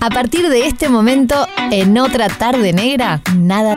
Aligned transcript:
A 0.00 0.10
partir 0.10 0.48
de 0.48 0.66
este 0.66 0.88
momento, 0.88 1.48
en 1.70 1.98
otra 1.98 2.28
tarde 2.28 2.72
negra, 2.72 3.20
nada, 3.36 3.74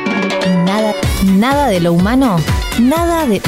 nada, 0.66 0.94
nada 1.26 1.68
de 1.68 1.80
lo 1.80 1.94
humano, 1.94 2.38
nada 2.80 3.26
de, 3.26 3.42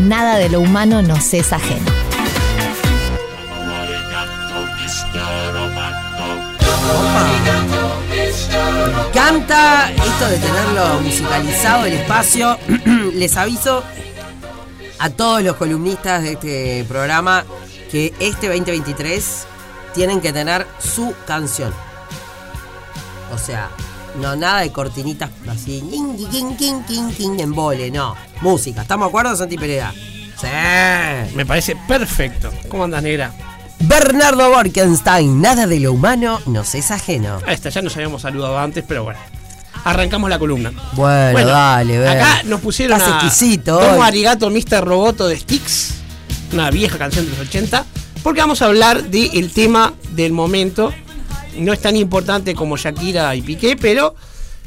nada 0.00 0.38
de 0.38 0.48
lo 0.48 0.60
humano 0.60 1.02
nos 1.02 1.34
es 1.34 1.52
ajeno. 1.52 1.86
Canta 9.12 9.90
esto 9.90 10.28
de 10.28 10.38
tenerlo 10.38 11.00
musicalizado 11.00 11.86
el 11.86 11.94
espacio. 11.94 12.58
Les 13.14 13.36
aviso 13.36 13.82
a 14.98 15.10
todos 15.10 15.42
los 15.42 15.56
columnistas 15.56 16.22
de 16.22 16.32
este 16.32 16.84
programa 16.88 17.44
que 17.90 18.12
este 18.20 18.48
2023 18.48 19.46
tienen 19.94 20.20
que 20.20 20.32
tener 20.32 20.66
su 20.78 21.14
canción. 21.26 21.72
O 23.32 23.38
sea, 23.38 23.70
no 24.20 24.36
nada 24.36 24.60
de 24.60 24.72
cortinitas 24.72 25.30
así, 25.48 25.82
en 27.38 27.54
vole, 27.54 27.90
no. 27.90 28.16
Música, 28.40 28.82
¿estamos 28.82 29.06
de 29.06 29.08
acuerdo, 29.08 29.36
Santi 29.36 29.56
Pereda? 29.56 29.92
Sí. 29.92 30.46
Me 31.34 31.44
parece 31.44 31.76
perfecto. 31.86 32.50
¿Cómo 32.68 32.84
andas, 32.84 33.02
negra? 33.02 33.32
Bernardo 33.80 34.50
Borkenstein, 34.50 35.40
nada 35.40 35.66
de 35.66 35.80
lo 35.80 35.92
humano 35.92 36.40
nos 36.46 36.74
es 36.74 36.90
ajeno. 36.90 37.38
Ahí 37.46 37.54
está, 37.54 37.70
ya 37.70 37.82
nos 37.82 37.96
habíamos 37.96 38.22
saludado 38.22 38.58
antes, 38.58 38.84
pero 38.86 39.04
bueno. 39.04 39.18
Arrancamos 39.84 40.28
la 40.28 40.38
columna. 40.38 40.72
Bueno, 40.92 41.46
dale, 41.46 41.98
ve. 41.98 42.08
Acá 42.08 42.42
nos 42.44 42.60
pusieron 42.60 42.98
Estás 42.98 43.14
a 43.14 43.16
exquisito 43.26 43.78
Tomo. 43.78 44.02
Arigato 44.02 44.50
Mr. 44.50 44.84
Roboto 44.84 45.26
de 45.26 45.38
Styx, 45.38 45.94
una 46.52 46.70
vieja 46.70 46.98
canción 46.98 47.24
de 47.24 47.30
los 47.30 47.40
80, 47.40 47.86
porque 48.22 48.40
vamos 48.40 48.62
a 48.62 48.66
hablar 48.66 49.10
del 49.10 49.50
tema 49.52 49.94
del 50.14 50.32
momento. 50.32 50.92
No 51.58 51.72
es 51.72 51.80
tan 51.80 51.96
importante 51.96 52.54
como 52.54 52.76
Shakira 52.76 53.34
y 53.34 53.42
Piqué, 53.42 53.76
pero 53.76 54.14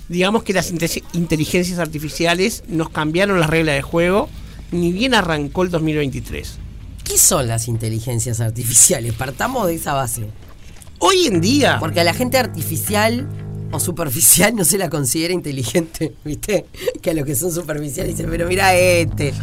digamos 0.09 0.43
que 0.43 0.53
las 0.53 0.71
inte- 0.71 1.03
inteligencias 1.13 1.79
artificiales 1.79 2.63
nos 2.67 2.89
cambiaron 2.89 3.39
las 3.39 3.49
reglas 3.49 3.75
de 3.75 3.81
juego, 3.81 4.29
ni 4.71 4.91
bien 4.91 5.13
arrancó 5.13 5.63
el 5.63 5.69
2023. 5.69 6.57
¿Qué 7.03 7.17
son 7.17 7.47
las 7.47 7.67
inteligencias 7.67 8.39
artificiales? 8.41 9.13
Partamos 9.13 9.67
de 9.67 9.75
esa 9.75 9.93
base. 9.93 10.25
Hoy 10.99 11.25
en 11.27 11.41
día, 11.41 11.77
Porque 11.79 11.99
a 11.99 12.03
la 12.03 12.13
gente 12.13 12.37
artificial 12.37 13.27
o 13.71 13.79
superficial 13.79 14.55
no 14.55 14.63
se 14.63 14.77
la 14.77 14.89
considera 14.89 15.33
inteligente, 15.33 16.13
¿viste? 16.25 16.65
Que 17.01 17.09
a 17.09 17.13
los 17.13 17.25
que 17.25 17.35
son 17.35 17.51
superficiales 17.51 18.15
dicen, 18.15 18.29
pero 18.31 18.47
mira 18.47 18.73
este. 18.75 19.33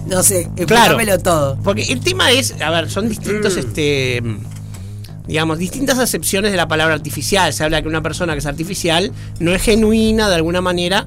No 0.06 0.22
sé, 0.22 0.48
explícamelo 0.56 1.18
todo. 1.18 1.58
Porque 1.62 1.82
el 1.92 2.00
tema 2.00 2.30
es, 2.30 2.54
a 2.60 2.70
ver, 2.70 2.88
son 2.90 3.08
distintos, 3.08 3.56
Mm. 3.56 3.58
este, 3.58 4.22
digamos, 5.26 5.58
distintas 5.58 5.98
acepciones 5.98 6.50
de 6.50 6.56
la 6.56 6.66
palabra 6.68 6.94
artificial. 6.94 7.52
Se 7.52 7.62
habla 7.64 7.82
que 7.82 7.88
una 7.88 8.02
persona 8.02 8.32
que 8.32 8.38
es 8.38 8.46
artificial 8.46 9.12
no 9.40 9.52
es 9.52 9.62
genuina, 9.62 10.28
de 10.28 10.34
alguna 10.36 10.60
manera, 10.62 11.06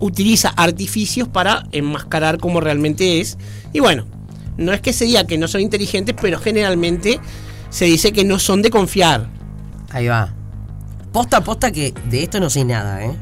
utiliza 0.00 0.48
artificios 0.56 1.28
para 1.28 1.66
enmascarar 1.72 2.38
cómo 2.38 2.60
realmente 2.60 3.20
es. 3.20 3.36
Y 3.74 3.80
bueno, 3.80 4.06
no 4.56 4.72
es 4.72 4.80
que 4.80 4.92
se 4.94 5.04
diga 5.04 5.24
que 5.24 5.36
no 5.36 5.46
son 5.46 5.60
inteligentes, 5.60 6.14
pero 6.20 6.38
generalmente 6.38 7.20
se 7.68 7.84
dice 7.84 8.12
que 8.12 8.24
no 8.24 8.38
son 8.38 8.62
de 8.62 8.70
confiar. 8.70 9.28
Ahí 9.90 10.06
va. 10.06 10.32
Posta 11.12 11.38
a 11.38 11.44
posta 11.44 11.70
que 11.72 11.92
de 12.08 12.22
esto 12.22 12.40
no 12.40 12.48
sé 12.48 12.64
nada, 12.64 13.04
¿eh? 13.04 13.14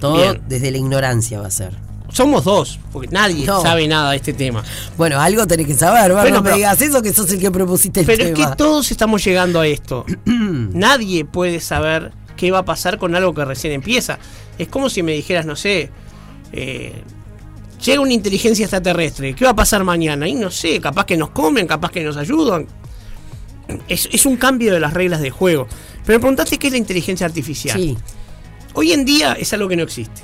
Todo 0.00 0.16
Bien. 0.16 0.40
desde 0.48 0.70
la 0.70 0.78
ignorancia 0.78 1.40
va 1.40 1.48
a 1.48 1.50
ser. 1.50 1.83
Somos 2.14 2.44
dos, 2.44 2.78
porque 2.92 3.08
nadie 3.10 3.44
No. 3.44 3.60
sabe 3.60 3.88
nada 3.88 4.12
de 4.12 4.16
este 4.18 4.32
tema. 4.32 4.62
Bueno, 4.96 5.20
algo 5.20 5.46
tenés 5.48 5.66
que 5.66 5.74
saber, 5.74 6.02
¿verdad? 6.10 6.22
Bueno, 6.22 6.36
no 6.36 6.42
me 6.42 6.46
pero- 6.50 6.56
digas 6.56 6.80
eso 6.80 7.02
que 7.02 7.12
sos 7.12 7.28
el 7.32 7.40
que 7.40 7.50
propusiste 7.50 8.00
el 8.00 8.06
Pero 8.06 8.22
es 8.24 8.34
tema. 8.34 8.50
que 8.50 8.56
todos 8.56 8.88
estamos 8.92 9.24
llegando 9.24 9.58
a 9.60 9.66
esto. 9.66 10.06
Nadie 10.24 11.24
puede 11.24 11.58
saber 11.58 12.12
qué 12.36 12.52
va 12.52 12.58
a 12.60 12.64
pasar 12.64 12.98
con 12.98 13.16
algo 13.16 13.34
que 13.34 13.44
recién 13.44 13.72
empieza. 13.72 14.18
Es 14.58 14.68
como 14.68 14.88
si 14.88 15.02
me 15.02 15.10
dijeras, 15.12 15.44
no 15.44 15.56
sé, 15.56 15.90
eh, 16.52 17.02
llega 17.84 18.00
una 18.00 18.12
inteligencia 18.12 18.64
extraterrestre, 18.64 19.34
¿qué 19.34 19.44
va 19.44 19.50
a 19.50 19.56
pasar 19.56 19.82
mañana? 19.82 20.28
Y 20.28 20.34
no 20.34 20.52
sé, 20.52 20.80
capaz 20.80 21.06
que 21.06 21.16
nos 21.16 21.30
comen, 21.30 21.66
capaz 21.66 21.90
que 21.90 22.04
nos 22.04 22.16
ayudan. 22.16 22.68
Es, 23.88 24.08
es 24.12 24.24
un 24.24 24.36
cambio 24.36 24.72
de 24.72 24.78
las 24.78 24.92
reglas 24.94 25.20
de 25.20 25.30
juego. 25.30 25.66
Pero 26.06 26.18
me 26.18 26.20
preguntaste 26.20 26.58
qué 26.58 26.68
es 26.68 26.72
la 26.74 26.78
inteligencia 26.78 27.26
artificial. 27.26 27.76
Sí. 27.76 27.96
Hoy 28.74 28.92
en 28.92 29.04
día 29.04 29.32
es 29.32 29.52
algo 29.52 29.68
que 29.68 29.76
no 29.76 29.82
existe. 29.82 30.22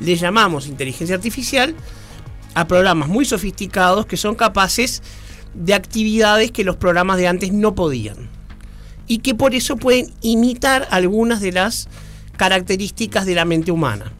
Le 0.00 0.16
llamamos 0.16 0.66
inteligencia 0.66 1.16
artificial 1.16 1.74
a 2.54 2.66
programas 2.66 3.08
muy 3.08 3.24
sofisticados 3.24 4.06
que 4.06 4.16
son 4.16 4.34
capaces 4.34 5.02
de 5.54 5.74
actividades 5.74 6.50
que 6.50 6.64
los 6.64 6.76
programas 6.76 7.16
de 7.16 7.28
antes 7.28 7.52
no 7.52 7.74
podían. 7.74 8.28
Y 9.06 9.18
que 9.18 9.34
por 9.34 9.54
eso 9.54 9.76
pueden 9.76 10.12
imitar 10.22 10.88
algunas 10.90 11.40
de 11.40 11.52
las 11.52 11.88
características 12.36 13.26
de 13.26 13.34
la 13.34 13.44
mente 13.44 13.70
humana. 13.70 14.12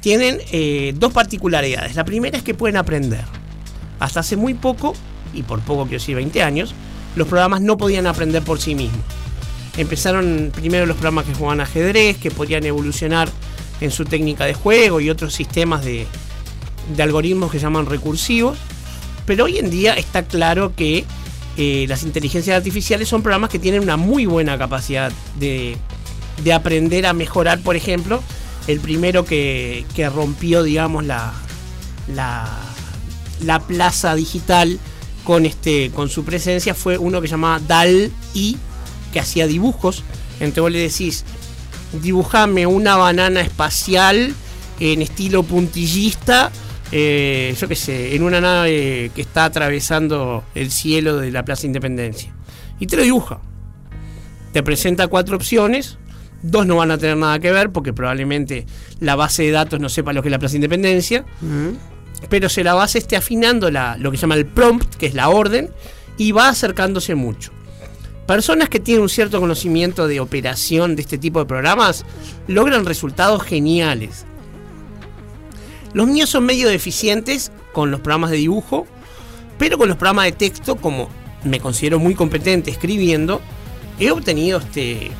Tienen 0.00 0.38
eh, 0.52 0.92
dos 0.96 1.12
particularidades. 1.12 1.94
La 1.94 2.04
primera 2.04 2.36
es 2.36 2.44
que 2.44 2.54
pueden 2.54 2.76
aprender. 2.76 3.24
Hasta 4.00 4.20
hace 4.20 4.36
muy 4.36 4.54
poco, 4.54 4.94
y 5.32 5.42
por 5.42 5.60
poco 5.60 5.84
quiero 5.84 5.98
decir 5.98 6.16
20 6.16 6.42
años, 6.42 6.74
los 7.16 7.26
programas 7.26 7.62
no 7.62 7.76
podían 7.76 8.06
aprender 8.06 8.42
por 8.42 8.60
sí 8.60 8.74
mismos. 8.74 9.00
Empezaron 9.76 10.52
primero 10.54 10.86
los 10.86 10.96
programas 10.96 11.24
que 11.24 11.34
jugaban 11.34 11.60
ajedrez, 11.60 12.18
que 12.18 12.30
podían 12.30 12.64
evolucionar 12.64 13.28
en 13.80 13.90
su 13.90 14.04
técnica 14.04 14.44
de 14.44 14.54
juego 14.54 15.00
y 15.00 15.10
otros 15.10 15.34
sistemas 15.34 15.84
de, 15.84 16.06
de 16.96 17.02
algoritmos 17.02 17.50
que 17.50 17.58
llaman 17.58 17.86
recursivos. 17.86 18.56
Pero 19.26 19.44
hoy 19.44 19.58
en 19.58 19.70
día 19.70 19.94
está 19.94 20.24
claro 20.24 20.74
que 20.76 21.04
eh, 21.56 21.86
las 21.88 22.02
inteligencias 22.02 22.56
artificiales 22.56 23.08
son 23.08 23.22
programas 23.22 23.50
que 23.50 23.58
tienen 23.58 23.80
una 23.80 23.96
muy 23.96 24.26
buena 24.26 24.58
capacidad 24.58 25.12
de, 25.38 25.76
de 26.42 26.52
aprender 26.52 27.06
a 27.06 27.12
mejorar. 27.12 27.60
Por 27.60 27.76
ejemplo, 27.76 28.22
el 28.66 28.80
primero 28.80 29.24
que, 29.24 29.86
que 29.94 30.08
rompió, 30.10 30.62
digamos, 30.62 31.04
la, 31.04 31.32
la, 32.14 32.48
la 33.40 33.60
plaza 33.60 34.14
digital 34.14 34.78
con, 35.24 35.46
este, 35.46 35.90
con 35.90 36.10
su 36.10 36.24
presencia 36.24 36.74
fue 36.74 36.98
uno 36.98 37.20
que 37.20 37.28
se 37.28 37.32
llamaba 37.32 37.60
DAL-I, 37.60 38.58
que 39.12 39.20
hacía 39.20 39.46
dibujos. 39.46 40.02
Entonces 40.34 40.60
vos 40.60 40.72
le 40.72 40.80
decís, 40.80 41.24
dibujame 42.00 42.66
una 42.66 42.96
banana 42.96 43.40
espacial 43.40 44.34
en 44.80 45.02
estilo 45.02 45.42
puntillista, 45.42 46.50
eh, 46.92 47.54
yo 47.58 47.68
qué 47.68 47.76
sé, 47.76 48.14
en 48.14 48.22
una 48.22 48.40
nave 48.40 49.10
que 49.14 49.22
está 49.22 49.44
atravesando 49.46 50.44
el 50.54 50.70
cielo 50.70 51.18
de 51.18 51.30
la 51.30 51.44
Plaza 51.44 51.66
Independencia. 51.66 52.34
Y 52.78 52.86
te 52.86 52.96
lo 52.96 53.02
dibuja. 53.02 53.40
Te 54.52 54.62
presenta 54.62 55.06
cuatro 55.08 55.36
opciones. 55.36 55.98
Dos 56.42 56.66
no 56.66 56.76
van 56.76 56.90
a 56.90 56.98
tener 56.98 57.16
nada 57.16 57.38
que 57.38 57.50
ver 57.50 57.70
porque 57.70 57.92
probablemente 57.92 58.66
la 59.00 59.16
base 59.16 59.44
de 59.44 59.50
datos 59.50 59.80
no 59.80 59.88
sepa 59.88 60.12
lo 60.12 60.22
que 60.22 60.28
es 60.28 60.32
la 60.32 60.38
Plaza 60.38 60.56
Independencia. 60.56 61.24
Pero 62.28 62.48
se 62.48 62.64
la 62.64 62.74
base 62.74 62.98
esté 62.98 63.16
afinando 63.16 63.70
la, 63.70 63.96
lo 63.96 64.10
que 64.10 64.16
se 64.16 64.22
llama 64.22 64.34
el 64.34 64.46
prompt, 64.46 64.94
que 64.96 65.06
es 65.06 65.14
la 65.14 65.28
orden, 65.28 65.70
y 66.16 66.32
va 66.32 66.48
acercándose 66.48 67.14
mucho. 67.14 67.52
Personas 68.26 68.70
que 68.70 68.80
tienen 68.80 69.02
un 69.02 69.08
cierto 69.10 69.38
conocimiento 69.38 70.08
de 70.08 70.20
operación 70.20 70.96
de 70.96 71.02
este 71.02 71.18
tipo 71.18 71.40
de 71.40 71.46
programas 71.46 72.06
logran 72.48 72.86
resultados 72.86 73.42
geniales. 73.42 74.24
Los 75.92 76.08
míos 76.08 76.30
son 76.30 76.44
medio 76.46 76.68
deficientes 76.68 77.52
con 77.72 77.90
los 77.90 78.00
programas 78.00 78.30
de 78.30 78.38
dibujo, 78.38 78.86
pero 79.58 79.76
con 79.76 79.88
los 79.88 79.98
programas 79.98 80.24
de 80.24 80.32
texto, 80.32 80.76
como 80.76 81.10
me 81.44 81.60
considero 81.60 81.98
muy 81.98 82.14
competente 82.14 82.70
escribiendo, 82.70 83.42
he 84.00 84.10
obtenido 84.10 84.58
este, 84.58 85.10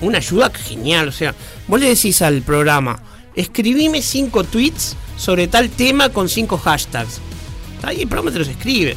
una 0.00 0.18
ayuda 0.18 0.50
genial. 0.50 1.08
O 1.08 1.12
sea, 1.12 1.34
vos 1.66 1.80
le 1.80 1.88
decís 1.88 2.22
al 2.22 2.42
programa, 2.42 3.02
escribime 3.34 4.02
cinco 4.02 4.44
tweets 4.44 4.96
sobre 5.16 5.48
tal 5.48 5.68
tema 5.68 6.10
con 6.10 6.28
cinco 6.28 6.58
hashtags. 6.58 7.20
Ahí 7.82 8.02
el 8.02 8.08
programa 8.08 8.30
te 8.30 8.38
los 8.38 8.48
escribe. 8.48 8.96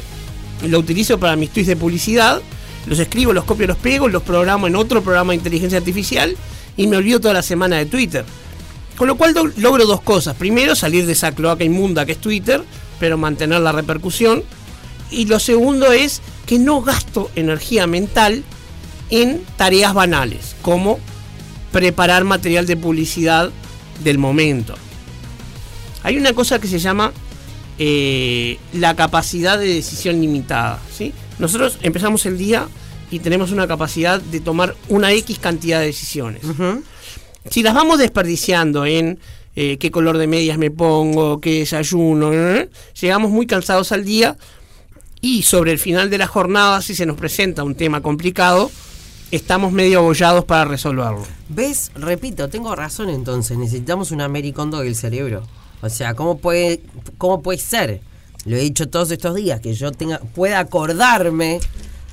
Lo 0.68 0.78
utilizo 0.78 1.18
para 1.18 1.34
mis 1.34 1.50
tweets 1.50 1.68
de 1.68 1.76
publicidad, 1.76 2.40
los 2.86 2.98
escribo, 2.98 3.32
los 3.32 3.44
copio, 3.44 3.66
los 3.66 3.76
pego, 3.76 4.08
los 4.08 4.22
programo 4.22 4.66
en 4.66 4.76
otro 4.76 5.02
programa 5.02 5.32
de 5.32 5.36
inteligencia 5.36 5.78
artificial 5.78 6.36
y 6.76 6.86
me 6.86 6.96
olvido 6.96 7.20
toda 7.20 7.34
la 7.34 7.42
semana 7.42 7.76
de 7.76 7.86
Twitter. 7.86 8.24
Con 8.96 9.08
lo 9.08 9.16
cual 9.16 9.34
logro 9.56 9.86
dos 9.86 10.02
cosas. 10.02 10.36
Primero, 10.36 10.76
salir 10.76 11.06
de 11.06 11.12
esa 11.12 11.32
cloaca 11.32 11.64
inmunda 11.64 12.06
que 12.06 12.12
es 12.12 12.18
Twitter, 12.18 12.62
pero 13.00 13.18
mantener 13.18 13.60
la 13.60 13.72
repercusión. 13.72 14.42
Y 15.10 15.26
lo 15.26 15.38
segundo 15.38 15.92
es 15.92 16.22
que 16.46 16.58
no 16.58 16.80
gasto 16.82 17.30
energía 17.34 17.86
mental 17.86 18.44
en 19.10 19.42
tareas 19.56 19.94
banales, 19.94 20.54
como 20.62 20.98
preparar 21.72 22.24
material 22.24 22.66
de 22.66 22.76
publicidad 22.76 23.50
del 24.02 24.18
momento. 24.18 24.74
Hay 26.02 26.16
una 26.16 26.32
cosa 26.32 26.58
que 26.58 26.68
se 26.68 26.78
llama 26.78 27.12
eh, 27.78 28.58
la 28.72 28.94
capacidad 28.94 29.58
de 29.58 29.66
decisión 29.66 30.20
limitada. 30.20 30.80
¿sí? 30.96 31.12
Nosotros 31.38 31.78
empezamos 31.82 32.26
el 32.26 32.38
día 32.38 32.68
y 33.10 33.18
tenemos 33.20 33.52
una 33.52 33.66
capacidad 33.66 34.20
de 34.20 34.40
tomar 34.40 34.74
una 34.88 35.12
X 35.12 35.38
cantidad 35.38 35.80
de 35.80 35.86
decisiones. 35.86 36.42
Si 37.50 37.62
las 37.62 37.74
vamos 37.74 37.98
desperdiciando 37.98 38.86
en 38.86 39.18
eh, 39.56 39.76
qué 39.78 39.90
color 39.90 40.18
de 40.18 40.26
medias 40.26 40.58
me 40.58 40.70
pongo, 40.70 41.40
qué 41.40 41.60
desayuno, 41.60 42.32
¿eh? 42.32 42.70
llegamos 43.00 43.30
muy 43.30 43.46
cansados 43.46 43.92
al 43.92 44.04
día 44.04 44.36
y 45.20 45.42
sobre 45.42 45.72
el 45.72 45.78
final 45.78 46.10
de 46.10 46.18
la 46.18 46.26
jornada, 46.26 46.82
si 46.82 46.94
se 46.94 47.06
nos 47.06 47.16
presenta 47.16 47.62
un 47.64 47.74
tema 47.74 48.00
complicado, 48.00 48.70
estamos 49.30 49.72
medio 49.72 50.00
abollados 50.00 50.44
para 50.44 50.64
resolverlo. 50.64 51.24
¿Ves? 51.48 51.92
Repito, 51.94 52.48
tengo 52.48 52.74
razón 52.74 53.10
entonces. 53.10 53.56
Necesitamos 53.56 54.10
un 54.10 54.20
Americondo 54.20 54.80
del 54.80 54.94
cerebro. 54.94 55.42
O 55.80 55.88
sea, 55.88 56.14
¿cómo 56.14 56.38
puede, 56.38 56.82
¿cómo 57.18 57.42
puede 57.42 57.58
ser? 57.58 58.00
Lo 58.44 58.56
he 58.56 58.60
dicho 58.60 58.88
todos 58.88 59.10
estos 59.10 59.34
días, 59.34 59.60
que 59.60 59.74
yo 59.74 59.90
tenga, 59.92 60.18
pueda 60.18 60.58
acordarme 60.58 61.60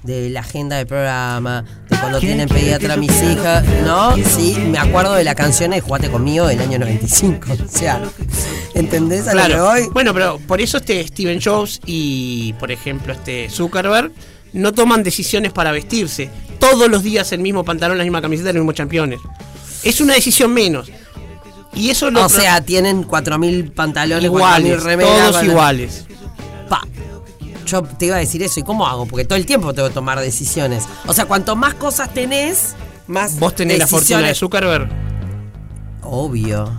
de 0.04 0.30
la 0.30 0.40
agenda 0.40 0.78
del 0.78 0.88
programa, 0.88 1.64
de 1.90 1.98
cuando 1.98 2.20
tienen 2.20 2.48
pediatra 2.50 2.98
mis 2.98 3.12
hijas, 3.22 3.64
¿no? 3.86 4.16
Sí, 4.18 4.56
me 4.70 4.80
acuerdo 4.80 5.14
de 5.14 5.24
la 5.24 5.36
canción 5.36 5.72
de 5.72 5.82
Jugate 5.82 6.10
conmigo 6.10 6.48
del 6.48 6.60
año 6.62 6.80
95. 6.80 7.48
O 7.66 7.68
sea, 7.68 8.02
¿entendés 8.74 9.28
a 9.28 9.34
lo 9.36 9.42
que 9.42 9.48
Claro. 9.48 9.66
voy? 9.66 9.88
Bueno, 9.94 10.14
pero 10.14 10.40
por 10.48 10.60
eso 10.62 10.78
este 10.78 11.06
Steven 11.08 11.40
Jobs 11.42 11.80
y, 11.86 12.54
por 12.54 12.72
ejemplo, 12.72 13.14
este 13.14 13.50
Zuckerberg 13.50 14.12
no 14.54 14.72
toman 14.74 15.04
decisiones 15.04 15.52
para 15.54 15.72
vestirse. 15.72 16.30
Todos 16.60 16.90
los 16.90 17.04
días 17.04 17.32
el 17.32 17.42
mismo 17.42 17.64
pantalón, 17.64 17.98
la 17.98 18.04
misma 18.04 18.22
camiseta, 18.22 18.50
los 18.54 18.62
mismos 18.62 18.76
campeones. 18.76 19.20
Es 19.84 20.02
una 20.02 20.14
decisión 20.14 20.52
menos. 20.54 20.90
Y 21.74 21.90
eso 21.90 22.10
lo 22.12 22.26
O 22.26 22.30
sea, 22.30 22.62
tienen 22.62 23.04
4.000 23.08 23.72
pantalones, 23.72 24.30
4.000 24.30 24.36
iguales, 24.36 24.84
remeras. 24.84 25.32
todos 25.32 25.44
iguales. 25.44 26.06
Yo 27.72 27.82
te 27.84 28.08
iba 28.08 28.18
a 28.18 28.20
decir 28.20 28.44
eso, 28.44 28.60
¿y 28.60 28.64
cómo 28.64 28.86
hago? 28.86 29.06
Porque 29.06 29.24
todo 29.26 29.38
el 29.38 29.46
tiempo 29.46 29.74
tengo 29.74 29.88
que 29.88 29.94
tomar 29.94 30.20
decisiones. 30.20 30.84
O 31.08 31.14
sea, 31.14 31.26
cuanto 31.26 31.56
más 31.56 31.74
cosas 31.76 32.14
tenés, 32.14 32.76
más. 33.08 33.40
Vos 33.40 33.56
tenés 33.56 33.78
la 33.80 33.88
fortuna 33.88 34.20
de 34.28 34.36
Zuckerberg. 34.36 34.90
Obvio. 36.04 36.70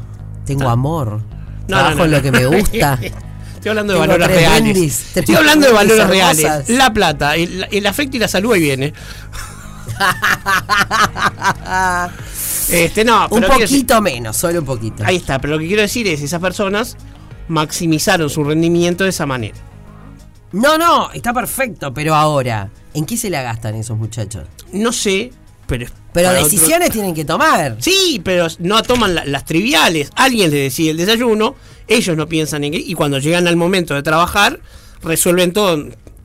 Tengo 0.44 0.68
amor. 0.68 1.20
No, 1.68 1.76
Trabajo 1.78 1.90
no, 1.90 1.96
no, 1.98 2.04
en 2.04 2.10
lo 2.10 2.22
que 2.22 2.30
me 2.32 2.44
gusta. 2.46 2.98
Estoy 3.54 3.70
hablando 3.70 3.92
de 3.94 4.00
Tengo 4.00 4.18
valores 4.18 4.36
reales. 4.36 5.16
Estoy 5.16 5.34
hablando 5.36 5.66
de 5.68 5.72
valores 5.72 5.98
hermosas. 6.00 6.36
reales. 6.36 6.68
La 6.70 6.92
plata, 6.92 7.36
el, 7.36 7.66
el 7.70 7.86
afecto 7.86 8.16
y 8.16 8.20
la 8.20 8.28
salud 8.28 8.52
ahí 8.52 8.60
viene. 8.60 8.92
Este, 12.70 13.04
no, 13.04 13.26
un 13.30 13.42
decir- 13.42 13.60
poquito 13.60 14.00
menos, 14.00 14.36
solo 14.36 14.60
un 14.60 14.64
poquito. 14.64 15.02
Ahí 15.04 15.16
está, 15.16 15.38
pero 15.40 15.54
lo 15.54 15.58
que 15.58 15.66
quiero 15.66 15.82
decir 15.82 16.06
es, 16.06 16.22
esas 16.22 16.40
personas 16.40 16.96
maximizaron 17.48 18.30
su 18.30 18.42
rendimiento 18.44 19.04
de 19.04 19.10
esa 19.10 19.26
manera. 19.26 19.56
No, 20.52 20.76
no, 20.78 21.10
está 21.12 21.32
perfecto, 21.32 21.92
pero 21.94 22.14
ahora, 22.14 22.70
¿en 22.94 23.06
qué 23.06 23.16
se 23.16 23.30
la 23.30 23.42
gastan 23.42 23.74
esos 23.74 23.96
muchachos? 23.96 24.46
No 24.72 24.92
sé, 24.92 25.32
pero... 25.66 25.86
Pero 26.12 26.28
otro- 26.28 26.44
decisiones 26.44 26.90
tienen 26.90 27.14
que 27.14 27.24
tomar. 27.24 27.76
Sí, 27.80 28.20
pero 28.22 28.46
no 28.58 28.82
toman 28.82 29.14
la- 29.14 29.24
las 29.24 29.46
triviales. 29.46 30.10
Alguien 30.14 30.50
les 30.50 30.60
decide 30.64 30.90
el 30.90 30.98
desayuno, 30.98 31.54
ellos 31.88 32.14
no 32.16 32.28
piensan 32.28 32.64
en 32.64 32.72
qué, 32.72 32.78
y 32.78 32.92
cuando 32.94 33.18
llegan 33.18 33.48
al 33.48 33.56
momento 33.56 33.94
de 33.94 34.02
trabajar, 34.02 34.60
resuelven 35.02 35.52
todo 35.54 35.74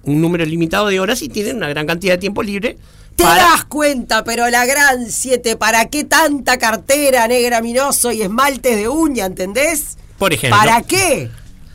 un 0.03 0.21
número 0.21 0.44
limitado 0.45 0.88
de 0.88 1.00
horas 1.00 1.21
y 1.21 1.30
tienen 1.30 1.56
una 1.57 1.69
gran 1.69 1.88
cantidad 1.88 2.15
de 2.15 2.18
tiempo 2.18 2.44
libre. 2.44 2.77
Te 3.15 3.23
para- 3.23 3.44
das 3.44 3.63
cuenta, 3.63 4.23
pero 4.25 4.50
la 4.50 4.65
gran 4.65 5.09
7, 5.09 5.56
¿para 5.56 5.85
qué 5.89 6.03
tanta 6.03 6.57
cartera 6.57 7.27
negra 7.30 7.62
minoso 7.62 8.12
y 8.12 8.21
esmaltes 8.21 8.75
de 8.75 8.89
uña, 8.89 9.25
¿entendés? 9.25 9.97
Por 10.19 10.33
ejemplo. 10.33 10.59
¿Para 10.59 10.81
qué? 10.81 11.30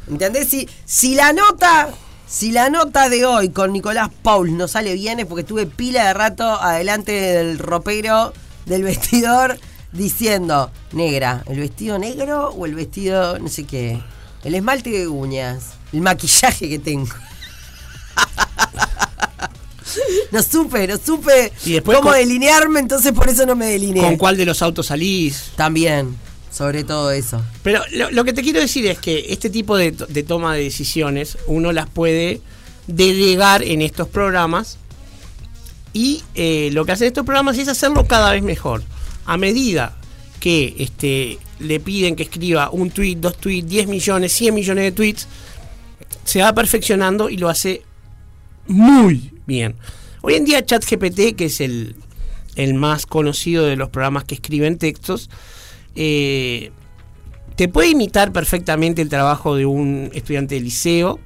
¿Entendés? 0.08 0.48
Si, 0.48 0.68
si 0.84 1.14
la 1.14 1.32
nota, 1.32 1.88
si 2.32 2.50
la 2.50 2.70
nota 2.70 3.10
de 3.10 3.26
hoy 3.26 3.50
con 3.50 3.74
Nicolás 3.74 4.08
Paul 4.22 4.56
no 4.56 4.66
sale 4.66 4.94
bien 4.94 5.20
es 5.20 5.26
porque 5.26 5.42
estuve 5.42 5.66
pila 5.66 6.06
de 6.06 6.14
rato 6.14 6.44
adelante 6.44 7.12
del 7.12 7.58
ropero 7.58 8.32
del 8.64 8.82
vestidor 8.84 9.58
diciendo, 9.92 10.70
negra, 10.92 11.44
¿el 11.46 11.60
vestido 11.60 11.98
negro 11.98 12.48
o 12.48 12.64
el 12.64 12.74
vestido 12.74 13.38
no 13.38 13.48
sé 13.48 13.64
qué? 13.64 14.00
El 14.44 14.54
esmalte 14.54 14.88
de 14.88 15.08
uñas, 15.08 15.72
el 15.92 16.00
maquillaje 16.00 16.68
que 16.70 16.78
tengo. 16.78 17.08
No 20.30 20.42
supe, 20.42 20.86
no 20.86 20.96
supe 20.96 21.52
Y 21.66 21.72
después 21.74 21.98
cómo 21.98 22.08
con- 22.10 22.18
delinearme, 22.18 22.80
entonces 22.80 23.12
por 23.12 23.28
eso 23.28 23.44
no 23.44 23.54
me 23.54 23.66
delineé. 23.66 24.02
¿Con 24.02 24.16
cuál 24.16 24.38
de 24.38 24.46
los 24.46 24.62
autos 24.62 24.86
salís? 24.86 25.50
También, 25.54 26.16
sobre 26.52 26.84
todo 26.84 27.10
eso. 27.10 27.42
Pero 27.62 27.82
lo, 27.92 28.10
lo 28.10 28.24
que 28.24 28.32
te 28.32 28.42
quiero 28.42 28.60
decir 28.60 28.86
es 28.86 28.98
que 28.98 29.26
este 29.30 29.50
tipo 29.50 29.76
de, 29.76 29.90
de 29.90 30.22
toma 30.22 30.54
de 30.54 30.64
decisiones 30.64 31.38
uno 31.46 31.72
las 31.72 31.88
puede 31.88 32.40
delegar 32.86 33.62
en 33.62 33.80
estos 33.80 34.08
programas 34.08 34.78
y 35.92 36.22
eh, 36.34 36.70
lo 36.72 36.84
que 36.84 36.92
hacen 36.92 37.06
estos 37.08 37.24
programas 37.24 37.58
es 37.58 37.68
hacerlo 37.68 38.06
cada 38.06 38.32
vez 38.32 38.42
mejor. 38.42 38.82
A 39.26 39.36
medida 39.36 39.96
que 40.40 40.74
este, 40.78 41.38
le 41.58 41.80
piden 41.80 42.16
que 42.16 42.24
escriba 42.24 42.70
un 42.70 42.90
tweet, 42.90 43.16
dos 43.16 43.36
tweets, 43.36 43.68
10 43.68 43.88
millones, 43.88 44.32
100 44.32 44.54
millones 44.54 44.84
de 44.84 44.92
tweets, 44.92 45.28
se 46.24 46.42
va 46.42 46.54
perfeccionando 46.54 47.30
y 47.30 47.36
lo 47.36 47.48
hace 47.48 47.82
muy 48.66 49.32
bien. 49.46 49.76
Hoy 50.22 50.34
en 50.34 50.44
día 50.44 50.64
ChatGPT, 50.64 51.36
que 51.36 51.46
es 51.46 51.60
el, 51.60 51.96
el 52.56 52.74
más 52.74 53.06
conocido 53.06 53.64
de 53.64 53.76
los 53.76 53.90
programas 53.90 54.24
que 54.24 54.34
escriben 54.34 54.78
textos, 54.78 55.30
eh, 55.94 56.70
te 57.56 57.68
puede 57.68 57.90
imitar 57.90 58.32
perfectamente 58.32 59.02
el 59.02 59.08
trabajo 59.08 59.56
de 59.56 59.66
un 59.66 60.10
estudiante 60.14 60.54
de 60.54 60.60
liceo, 60.60 61.18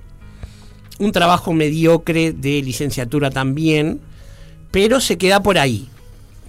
un 0.98 1.12
trabajo 1.12 1.52
mediocre 1.52 2.32
de 2.32 2.62
licenciatura 2.62 3.30
también, 3.30 4.00
pero 4.70 5.00
se 5.00 5.18
queda 5.18 5.42
por 5.42 5.58
ahí. 5.58 5.88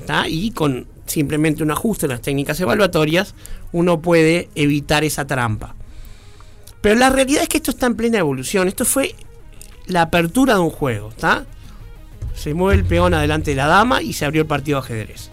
¿tá? 0.05 0.27
Y 0.27 0.51
con 0.51 0.87
simplemente 1.05 1.63
un 1.63 1.71
ajuste 1.71 2.05
en 2.05 2.11
las 2.11 2.21
técnicas 2.21 2.59
evaluatorias, 2.59 3.33
uno 3.71 4.01
puede 4.01 4.49
evitar 4.55 5.03
esa 5.03 5.25
trampa. 5.25 5.75
Pero 6.81 6.95
la 6.95 7.09
realidad 7.09 7.43
es 7.43 7.49
que 7.49 7.57
esto 7.57 7.71
está 7.71 7.87
en 7.87 7.95
plena 7.95 8.19
evolución. 8.19 8.67
Esto 8.67 8.85
fue 8.85 9.15
la 9.87 10.03
apertura 10.03 10.55
de 10.55 10.59
un 10.59 10.69
juego. 10.69 11.11
Se 12.33 12.53
mueve 12.53 12.79
el 12.79 12.85
peón 12.85 13.13
adelante 13.13 13.51
de 13.51 13.57
la 13.57 13.67
dama 13.67 14.01
y 14.01 14.13
se 14.13 14.25
abrió 14.25 14.43
el 14.43 14.47
partido 14.47 14.79
de 14.79 14.85
ajedrez. 14.85 15.31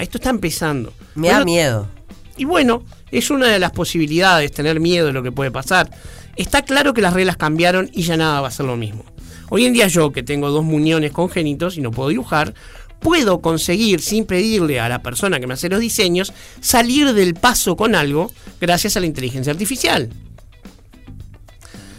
Esto 0.00 0.18
está 0.18 0.30
empezando. 0.30 0.92
Me 1.20 1.28
da 1.28 1.44
miedo. 1.44 1.88
y 2.36 2.44
bueno, 2.44 2.84
es 3.10 3.30
una 3.30 3.48
de 3.48 3.58
las 3.58 3.72
posibilidades, 3.72 4.52
tener 4.52 4.80
miedo 4.80 5.06
de 5.06 5.12
lo 5.12 5.22
que 5.22 5.32
puede 5.32 5.50
pasar. 5.50 5.90
Está 6.36 6.62
claro 6.62 6.94
que 6.94 7.02
las 7.02 7.12
reglas 7.12 7.36
cambiaron 7.36 7.90
y 7.92 8.02
ya 8.02 8.16
nada 8.16 8.40
va 8.40 8.48
a 8.48 8.52
ser 8.52 8.66
lo 8.66 8.76
mismo. 8.76 9.04
Hoy 9.50 9.66
en 9.66 9.72
día 9.72 9.88
yo, 9.88 10.12
que 10.12 10.22
tengo 10.22 10.50
dos 10.50 10.64
muñones 10.64 11.12
congénitos 11.12 11.76
y 11.76 11.80
no 11.80 11.90
puedo 11.90 12.08
dibujar, 12.08 12.54
puedo 13.00 13.40
conseguir, 13.40 14.00
sin 14.00 14.24
pedirle 14.24 14.78
a 14.78 14.88
la 14.88 15.02
persona 15.02 15.40
que 15.40 15.46
me 15.46 15.54
hace 15.54 15.68
los 15.68 15.80
diseños, 15.80 16.32
salir 16.60 17.12
del 17.14 17.34
paso 17.34 17.76
con 17.76 17.94
algo 17.94 18.30
gracias 18.60 18.96
a 18.96 19.00
la 19.00 19.06
inteligencia 19.06 19.52
artificial. 19.52 20.10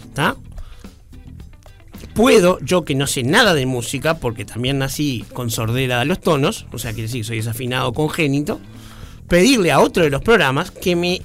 ¿Está? 0.08 0.36
Puedo, 2.14 2.60
yo 2.62 2.84
que 2.84 2.96
no 2.96 3.08
sé 3.08 3.24
nada 3.24 3.54
de 3.54 3.66
música, 3.66 4.18
porque 4.18 4.46
también 4.46 4.78
nací 4.78 5.26
con 5.34 5.50
sordera 5.50 6.00
de 6.00 6.06
los 6.06 6.20
tonos, 6.20 6.68
o 6.72 6.78
sea, 6.78 6.92
quiere 6.92 7.08
decir 7.08 7.22
que 7.22 7.28
soy 7.28 7.38
desafinado 7.38 7.94
congénito, 7.94 8.60
pedirle 9.32 9.72
a 9.72 9.80
otro 9.80 10.04
de 10.04 10.10
los 10.10 10.22
programas 10.22 10.72
que 10.72 10.94
me 10.94 11.22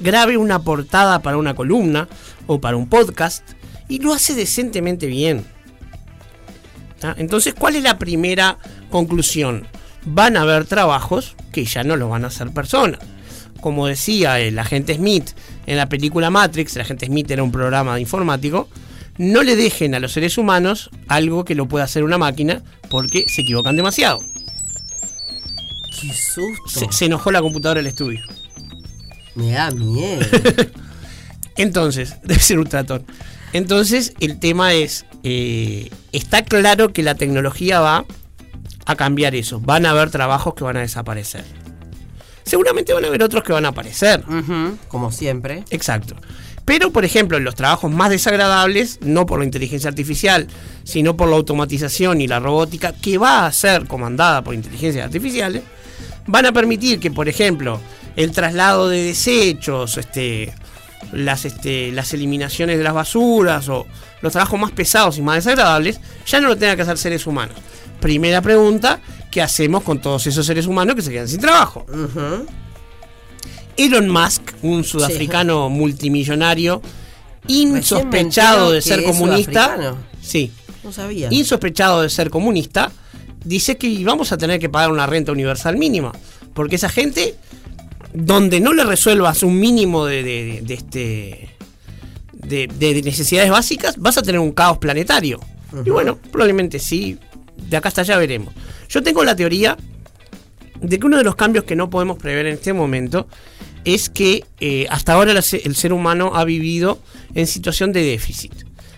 grabe 0.00 0.38
una 0.38 0.62
portada 0.62 1.20
para 1.20 1.36
una 1.36 1.52
columna 1.52 2.08
o 2.46 2.62
para 2.62 2.78
un 2.78 2.88
podcast 2.88 3.46
y 3.90 3.98
lo 3.98 4.14
hace 4.14 4.34
decentemente 4.34 5.06
bien. 5.06 5.44
Entonces, 7.18 7.52
¿cuál 7.52 7.76
es 7.76 7.82
la 7.82 7.98
primera 7.98 8.56
conclusión? 8.88 9.66
Van 10.06 10.38
a 10.38 10.40
haber 10.40 10.64
trabajos 10.64 11.36
que 11.52 11.66
ya 11.66 11.84
no 11.84 11.96
los 11.96 12.08
van 12.08 12.24
a 12.24 12.28
hacer 12.28 12.50
personas. 12.52 13.00
Como 13.60 13.86
decía 13.86 14.40
el 14.40 14.58
agente 14.58 14.94
Smith 14.94 15.32
en 15.66 15.76
la 15.76 15.90
película 15.90 16.30
Matrix, 16.30 16.74
el 16.74 16.82
agente 16.82 17.04
Smith 17.04 17.30
era 17.30 17.42
un 17.42 17.52
programa 17.52 17.96
de 17.96 18.00
informático, 18.00 18.66
no 19.18 19.42
le 19.42 19.56
dejen 19.56 19.94
a 19.94 20.00
los 20.00 20.12
seres 20.12 20.38
humanos 20.38 20.88
algo 21.06 21.44
que 21.44 21.54
lo 21.54 21.68
pueda 21.68 21.84
hacer 21.84 22.02
una 22.02 22.16
máquina 22.16 22.62
porque 22.88 23.26
se 23.28 23.42
equivocan 23.42 23.76
demasiado. 23.76 24.22
Qué 26.00 26.12
susto. 26.14 26.68
Se, 26.68 26.90
se 26.90 27.04
enojó 27.06 27.30
la 27.30 27.40
computadora 27.42 27.78
del 27.80 27.88
estudio. 27.88 28.20
Me 29.34 29.52
da 29.52 29.70
miedo. 29.70 30.26
Entonces, 31.56 32.16
debe 32.24 32.40
ser 32.40 32.58
un 32.58 32.66
tratón. 32.66 33.04
Entonces, 33.52 34.14
el 34.20 34.38
tema 34.38 34.74
es, 34.74 35.06
eh, 35.22 35.90
está 36.12 36.44
claro 36.44 36.92
que 36.92 37.02
la 37.02 37.14
tecnología 37.14 37.80
va 37.80 38.04
a 38.86 38.96
cambiar 38.96 39.34
eso. 39.34 39.60
Van 39.60 39.86
a 39.86 39.90
haber 39.90 40.10
trabajos 40.10 40.54
que 40.54 40.64
van 40.64 40.76
a 40.76 40.80
desaparecer. 40.80 41.44
Seguramente 42.44 42.92
van 42.92 43.04
a 43.04 43.08
haber 43.08 43.22
otros 43.22 43.44
que 43.44 43.52
van 43.52 43.66
a 43.66 43.68
aparecer. 43.68 44.24
Como 44.88 45.12
siempre. 45.12 45.64
Exacto. 45.70 46.16
Pero, 46.64 46.92
por 46.92 47.04
ejemplo, 47.04 47.36
en 47.36 47.44
los 47.44 47.54
trabajos 47.54 47.90
más 47.90 48.10
desagradables, 48.10 48.98
no 49.02 49.26
por 49.26 49.40
la 49.40 49.44
inteligencia 49.44 49.88
artificial, 49.88 50.46
sino 50.84 51.16
por 51.16 51.28
la 51.28 51.36
automatización 51.36 52.20
y 52.20 52.28
la 52.28 52.40
robótica, 52.40 52.92
que 52.92 53.18
va 53.18 53.46
a 53.46 53.52
ser 53.52 53.86
comandada 53.86 54.42
por 54.42 54.54
inteligencias 54.54 55.04
artificiales, 55.04 55.62
van 56.30 56.46
a 56.46 56.52
permitir 56.52 57.00
que, 57.00 57.10
por 57.10 57.28
ejemplo, 57.28 57.80
el 58.16 58.30
traslado 58.32 58.88
de 58.88 59.02
desechos, 59.02 59.96
este, 59.98 60.52
las, 61.12 61.44
este, 61.44 61.92
las 61.92 62.12
eliminaciones 62.14 62.78
de 62.78 62.84
las 62.84 62.94
basuras 62.94 63.68
o 63.68 63.86
los 64.22 64.32
trabajos 64.32 64.58
más 64.60 64.70
pesados 64.72 65.18
y 65.18 65.22
más 65.22 65.36
desagradables, 65.44 66.00
ya 66.26 66.40
no 66.40 66.48
lo 66.48 66.56
tengan 66.56 66.76
que 66.76 66.82
hacer 66.82 66.98
seres 66.98 67.26
humanos. 67.26 67.56
Primera 68.00 68.40
pregunta, 68.40 69.00
¿qué 69.30 69.42
hacemos 69.42 69.82
con 69.82 70.00
todos 70.00 70.26
esos 70.26 70.46
seres 70.46 70.66
humanos 70.66 70.94
que 70.94 71.02
se 71.02 71.10
quedan 71.10 71.28
sin 71.28 71.40
trabajo? 71.40 71.84
Elon 73.76 74.08
Musk, 74.08 74.42
un 74.62 74.84
sudafricano 74.84 75.68
multimillonario, 75.68 76.82
insospechado 77.46 78.72
de 78.72 78.82
ser 78.82 79.02
comunista, 79.04 79.96
sí, 80.20 80.52
No 80.84 80.92
sabía. 80.92 81.28
insospechado 81.30 82.02
de 82.02 82.10
ser 82.10 82.30
comunista, 82.30 82.89
dice 83.44 83.76
que 83.76 84.02
vamos 84.04 84.32
a 84.32 84.38
tener 84.38 84.58
que 84.60 84.68
pagar 84.68 84.90
una 84.90 85.06
renta 85.06 85.32
universal 85.32 85.76
mínima. 85.76 86.12
Porque 86.54 86.76
esa 86.76 86.88
gente, 86.88 87.34
donde 88.12 88.60
no 88.60 88.72
le 88.72 88.84
resuelvas 88.84 89.42
un 89.42 89.58
mínimo 89.58 90.04
de, 90.06 90.22
de- 90.22 90.60
de 90.62 90.74
este. 90.74 91.48
De, 92.32 92.66
de 92.68 93.02
necesidades 93.02 93.50
básicas, 93.50 93.96
vas 93.98 94.16
a 94.16 94.22
tener 94.22 94.40
un 94.40 94.52
caos 94.52 94.78
planetario. 94.78 95.38
Y 95.84 95.90
bueno, 95.90 96.16
probablemente 96.16 96.78
sí. 96.78 97.18
De 97.68 97.76
acá 97.76 97.88
hasta 97.88 98.00
allá 98.00 98.16
veremos. 98.16 98.54
Yo 98.88 99.02
tengo 99.02 99.22
la 99.24 99.36
teoría 99.36 99.76
de 100.80 100.98
que 100.98 101.06
uno 101.06 101.18
de 101.18 101.24
los 101.24 101.36
cambios 101.36 101.64
que 101.64 101.76
no 101.76 101.90
podemos 101.90 102.16
prever 102.18 102.46
en 102.46 102.54
este 102.54 102.72
momento 102.72 103.28
es 103.84 104.08
que 104.08 104.44
eh, 104.60 104.86
hasta 104.90 105.12
ahora 105.12 105.32
el 105.32 105.74
ser 105.76 105.92
humano 105.92 106.32
ha 106.34 106.44
vivido 106.44 106.98
en 107.34 107.46
situación 107.46 107.92
de 107.92 108.02
déficit. 108.02 108.52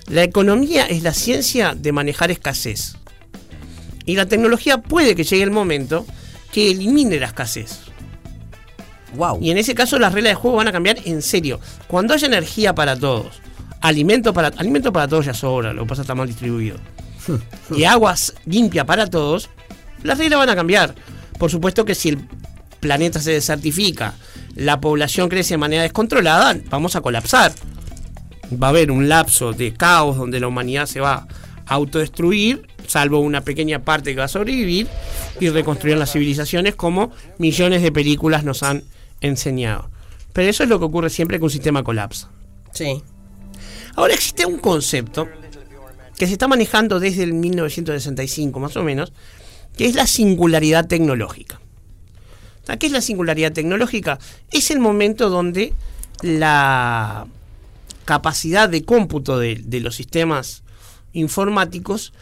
La 0.09 0.23
economía 0.23 0.87
es 0.87 1.03
la 1.03 1.13
ciencia 1.13 1.75
de 1.77 1.91
manejar 1.93 2.31
escasez. 2.31 2.97
Y 4.04 4.16
la 4.16 4.26
tecnología 4.26 4.78
puede 4.78 5.14
que 5.14 5.25
llegue 5.25 5.42
el 5.42 5.50
momento 5.50 6.04
que 6.52 6.71
elimine 6.71 7.18
la 7.18 7.26
escasez. 7.26 7.80
Wow. 9.16 9.38
Y 9.42 9.50
en 9.50 9.59
ese 9.59 9.75
caso 9.75 9.99
las 9.99 10.12
reglas 10.12 10.32
de 10.32 10.35
juego 10.37 10.56
van 10.56 10.68
a 10.68 10.73
cambiar 10.73 10.99
en 11.04 11.23
serio. 11.23 11.61
Cuando 11.87 12.14
haya 12.14 12.26
energía 12.26 12.75
para 12.75 12.97
todos, 12.99 13.40
alimento 13.80 14.32
para, 14.32 14.49
alimento 14.56 14.92
para 14.92 15.06
todos 15.09 15.26
ya 15.26 15.35
sobra, 15.35 15.73
lo 15.73 15.82
que 15.82 15.88
pasa 15.88 16.02
está 16.02 16.14
mal 16.14 16.26
distribuido. 16.26 16.76
y 17.76 17.85
agua 17.85 18.14
s- 18.14 18.32
limpia 18.47 18.85
para 18.87 19.06
todos, 19.06 19.50
las 20.02 20.18
reglas 20.18 20.38
van 20.38 20.49
a 20.50 20.56
cambiar. 20.56 20.94
Por 21.38 21.50
supuesto 21.50 21.85
que 21.85 21.94
si 21.94 22.11
el 22.11 22.18
planeta 22.80 23.21
se 23.21 23.32
desertifica, 23.32 24.14
la 24.54 24.80
población 24.80 25.28
crece 25.28 25.54
de 25.54 25.59
manera 25.59 25.82
descontrolada, 25.82 26.56
vamos 26.71 26.97
a 26.97 27.00
colapsar. 27.00 27.52
Va 28.61 28.68
a 28.68 28.71
haber 28.71 28.90
un 28.90 29.09
lapso 29.09 29.52
de 29.52 29.73
caos 29.75 30.16
donde 30.16 30.40
la 30.40 30.49
humanidad 30.49 30.87
se 30.87 31.00
va 31.00 31.26
a 31.66 31.75
autodestruir, 31.75 32.66
salvo 32.93 33.21
una 33.21 33.41
pequeña 33.41 33.79
parte 33.79 34.11
que 34.11 34.19
va 34.19 34.25
a 34.25 34.29
sobrevivir, 34.29 34.87
y 35.41 35.49
reconstruir 35.49 35.97
las 35.97 36.13
civilizaciones 36.13 36.75
como 36.75 37.11
millones 37.39 37.81
de 37.81 37.91
películas 37.91 38.45
nos 38.45 38.63
han 38.63 38.85
enseñado. 39.23 39.89
Pero 40.35 40.51
eso 40.51 40.63
es 40.63 40.69
lo 40.69 40.79
que 40.79 40.85
ocurre 40.85 41.09
siempre 41.09 41.39
que 41.39 41.45
un 41.45 41.51
sistema 41.51 41.83
colapsa. 41.83 42.29
Sí. 42.73 43.03
Ahora 43.97 44.13
existe 44.13 44.45
un 44.45 44.59
concepto 44.59 45.27
que 46.19 46.27
se 46.27 46.35
está 46.35 46.49
manejando 46.49 47.01
desde 47.01 47.23
el 47.23 47.33
1965 47.33 48.61
más 48.61 48.77
o 48.77 48.83
menos, 48.83 49.15
que 49.75 49.87
es 49.87 49.95
la 49.95 50.07
singularidad 50.07 50.87
tecnológica. 50.87 51.61
O 52.63 52.67
sea, 52.67 52.77
¿Qué 52.77 52.87
es 52.87 52.93
la 52.93 53.01
singularidad 53.01 53.53
tecnológica? 53.53 54.19
Es 54.51 54.71
el 54.71 54.81
momento 54.81 55.31
donde 55.31 55.73
la 56.21 57.27
capacidad 58.05 58.69
de 58.69 58.85
cómputo 58.85 59.39
de, 59.39 59.63
de 59.65 59.81
los 59.81 59.97
sistemas 59.97 60.63
informáticos 61.15 62.13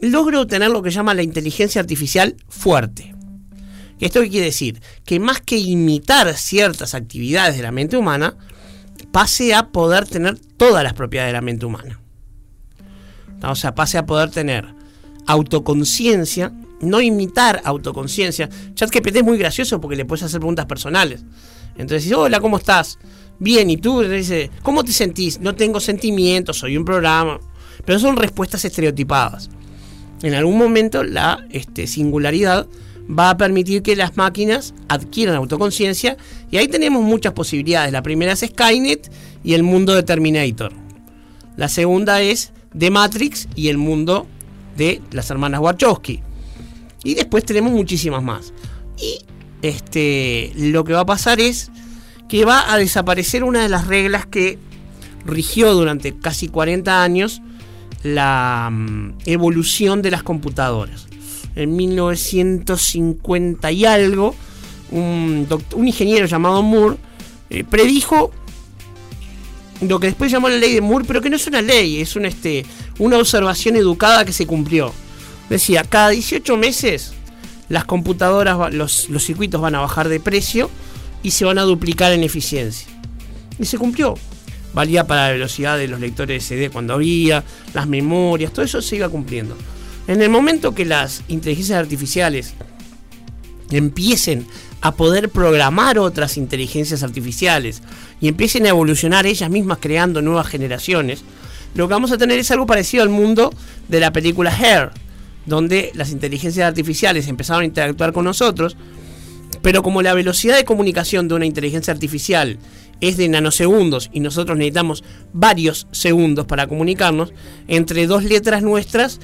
logra 0.00 0.40
obtener 0.40 0.70
lo 0.70 0.82
que 0.82 0.90
llama 0.90 1.14
la 1.14 1.22
inteligencia 1.22 1.80
artificial 1.80 2.36
fuerte. 2.48 3.14
¿Esto 3.98 4.20
qué 4.20 4.28
quiere 4.28 4.46
decir? 4.46 4.80
Que 5.04 5.18
más 5.18 5.40
que 5.40 5.56
imitar 5.56 6.34
ciertas 6.36 6.94
actividades 6.94 7.56
de 7.56 7.62
la 7.62 7.72
mente 7.72 7.96
humana, 7.96 8.36
pase 9.10 9.54
a 9.54 9.68
poder 9.68 10.06
tener 10.06 10.38
todas 10.38 10.84
las 10.84 10.92
propiedades 10.92 11.30
de 11.30 11.34
la 11.34 11.40
mente 11.40 11.66
humana. 11.66 12.00
O 13.42 13.54
sea, 13.54 13.74
pase 13.74 13.98
a 13.98 14.06
poder 14.06 14.30
tener 14.30 14.66
autoconciencia, 15.26 16.52
no 16.80 17.00
imitar 17.00 17.62
autoconciencia. 17.64 18.48
ChatGPT 18.74 19.16
es 19.16 19.24
muy 19.24 19.38
gracioso 19.38 19.80
porque 19.80 19.96
le 19.96 20.04
puedes 20.04 20.24
hacer 20.24 20.40
preguntas 20.40 20.66
personales. 20.66 21.24
Entonces 21.72 22.04
dices, 22.04 22.18
hola, 22.18 22.40
¿cómo 22.40 22.58
estás? 22.58 22.98
Bien, 23.38 23.68
¿y 23.70 23.76
tú? 23.76 24.02
Le 24.02 24.16
dice, 24.16 24.50
¿cómo 24.62 24.82
te 24.84 24.92
sentís? 24.92 25.40
No 25.40 25.54
tengo 25.54 25.80
sentimientos, 25.80 26.58
soy 26.58 26.76
un 26.76 26.84
programa. 26.84 27.38
Pero 27.84 27.98
son 27.98 28.16
respuestas 28.16 28.64
estereotipadas. 28.64 29.50
En 30.22 30.34
algún 30.34 30.58
momento 30.58 31.04
la 31.04 31.46
este, 31.50 31.86
singularidad 31.86 32.66
va 33.08 33.30
a 33.30 33.36
permitir 33.36 33.82
que 33.82 33.96
las 33.96 34.16
máquinas 34.16 34.74
adquieran 34.88 35.36
autoconciencia 35.36 36.16
y 36.50 36.56
ahí 36.56 36.68
tenemos 36.68 37.02
muchas 37.02 37.32
posibilidades. 37.32 37.92
La 37.92 38.02
primera 38.02 38.32
es 38.32 38.40
Skynet 38.40 39.10
y 39.44 39.54
el 39.54 39.62
mundo 39.62 39.94
de 39.94 40.02
Terminator. 40.02 40.72
La 41.56 41.68
segunda 41.68 42.20
es 42.20 42.52
The 42.76 42.90
Matrix 42.90 43.48
y 43.54 43.68
el 43.68 43.78
mundo 43.78 44.26
de 44.76 45.00
las 45.12 45.30
hermanas 45.30 45.60
Wachowski. 45.60 46.20
Y 47.04 47.14
después 47.14 47.44
tenemos 47.44 47.72
muchísimas 47.72 48.22
más. 48.22 48.52
Y 49.00 49.20
este, 49.62 50.52
lo 50.56 50.84
que 50.84 50.92
va 50.92 51.00
a 51.00 51.06
pasar 51.06 51.40
es 51.40 51.70
que 52.28 52.44
va 52.44 52.72
a 52.72 52.78
desaparecer 52.78 53.44
una 53.44 53.62
de 53.62 53.68
las 53.68 53.86
reglas 53.86 54.26
que 54.26 54.58
rigió 55.24 55.72
durante 55.74 56.16
casi 56.18 56.48
40 56.48 57.02
años 57.02 57.40
la 58.02 58.68
mm, 58.70 59.14
evolución 59.26 60.02
de 60.02 60.10
las 60.10 60.22
computadoras. 60.22 61.06
En 61.54 61.74
1950 61.76 63.72
y 63.72 63.84
algo, 63.84 64.34
un, 64.90 65.46
un 65.74 65.86
ingeniero 65.86 66.26
llamado 66.26 66.62
Moore 66.62 66.96
eh, 67.48 67.64
predijo 67.64 68.30
lo 69.80 70.00
que 70.00 70.08
después 70.08 70.30
llamó 70.30 70.48
la 70.48 70.56
ley 70.56 70.74
de 70.74 70.80
Moore, 70.80 71.04
pero 71.06 71.20
que 71.20 71.30
no 71.30 71.36
es 71.36 71.46
una 71.46 71.60
ley, 71.60 72.00
es 72.00 72.16
una, 72.16 72.28
este, 72.28 72.64
una 72.98 73.18
observación 73.18 73.76
educada 73.76 74.24
que 74.24 74.32
se 74.32 74.46
cumplió. 74.46 74.92
Decía, 75.50 75.84
cada 75.84 76.10
18 76.10 76.56
meses 76.56 77.12
las 77.68 77.84
computadoras, 77.84 78.72
los, 78.72 79.08
los 79.10 79.24
circuitos 79.24 79.60
van 79.60 79.74
a 79.74 79.80
bajar 79.80 80.08
de 80.08 80.20
precio 80.20 80.70
y 81.22 81.32
se 81.32 81.44
van 81.44 81.58
a 81.58 81.62
duplicar 81.62 82.12
en 82.12 82.22
eficiencia. 82.22 82.88
Y 83.58 83.66
se 83.66 83.78
cumplió. 83.78 84.14
Valía 84.76 85.06
para 85.06 85.28
la 85.28 85.32
velocidad 85.32 85.78
de 85.78 85.88
los 85.88 86.00
lectores 86.00 86.36
de 86.36 86.46
CD 86.46 86.68
cuando 86.68 86.92
había, 86.92 87.42
las 87.72 87.88
memorias, 87.88 88.52
todo 88.52 88.62
eso 88.62 88.82
se 88.82 89.00
cumpliendo. 89.08 89.56
En 90.06 90.20
el 90.20 90.28
momento 90.28 90.74
que 90.74 90.84
las 90.84 91.22
inteligencias 91.28 91.78
artificiales 91.78 92.52
empiecen 93.70 94.46
a 94.82 94.94
poder 94.94 95.30
programar 95.30 95.98
otras 95.98 96.36
inteligencias 96.36 97.02
artificiales 97.02 97.80
y 98.20 98.28
empiecen 98.28 98.66
a 98.66 98.68
evolucionar 98.68 99.24
ellas 99.24 99.48
mismas 99.48 99.78
creando 99.80 100.20
nuevas 100.20 100.46
generaciones, 100.46 101.24
lo 101.74 101.88
que 101.88 101.94
vamos 101.94 102.12
a 102.12 102.18
tener 102.18 102.38
es 102.38 102.50
algo 102.50 102.66
parecido 102.66 103.02
al 103.02 103.08
mundo 103.08 103.54
de 103.88 104.00
la 104.00 104.12
película 104.12 104.54
Hair, 104.54 104.90
donde 105.46 105.90
las 105.94 106.10
inteligencias 106.10 106.68
artificiales 106.68 107.28
empezaron 107.28 107.62
a 107.62 107.64
interactuar 107.64 108.12
con 108.12 108.26
nosotros, 108.26 108.76
pero 109.66 109.82
como 109.82 110.00
la 110.00 110.14
velocidad 110.14 110.54
de 110.54 110.64
comunicación 110.64 111.26
de 111.26 111.34
una 111.34 111.44
inteligencia 111.44 111.92
artificial 111.92 112.56
es 113.00 113.16
de 113.16 113.28
nanosegundos 113.28 114.10
y 114.12 114.20
nosotros 114.20 114.56
necesitamos 114.56 115.02
varios 115.32 115.88
segundos 115.90 116.46
para 116.46 116.68
comunicarnos, 116.68 117.32
entre 117.66 118.06
dos 118.06 118.22
letras 118.22 118.62
nuestras 118.62 119.18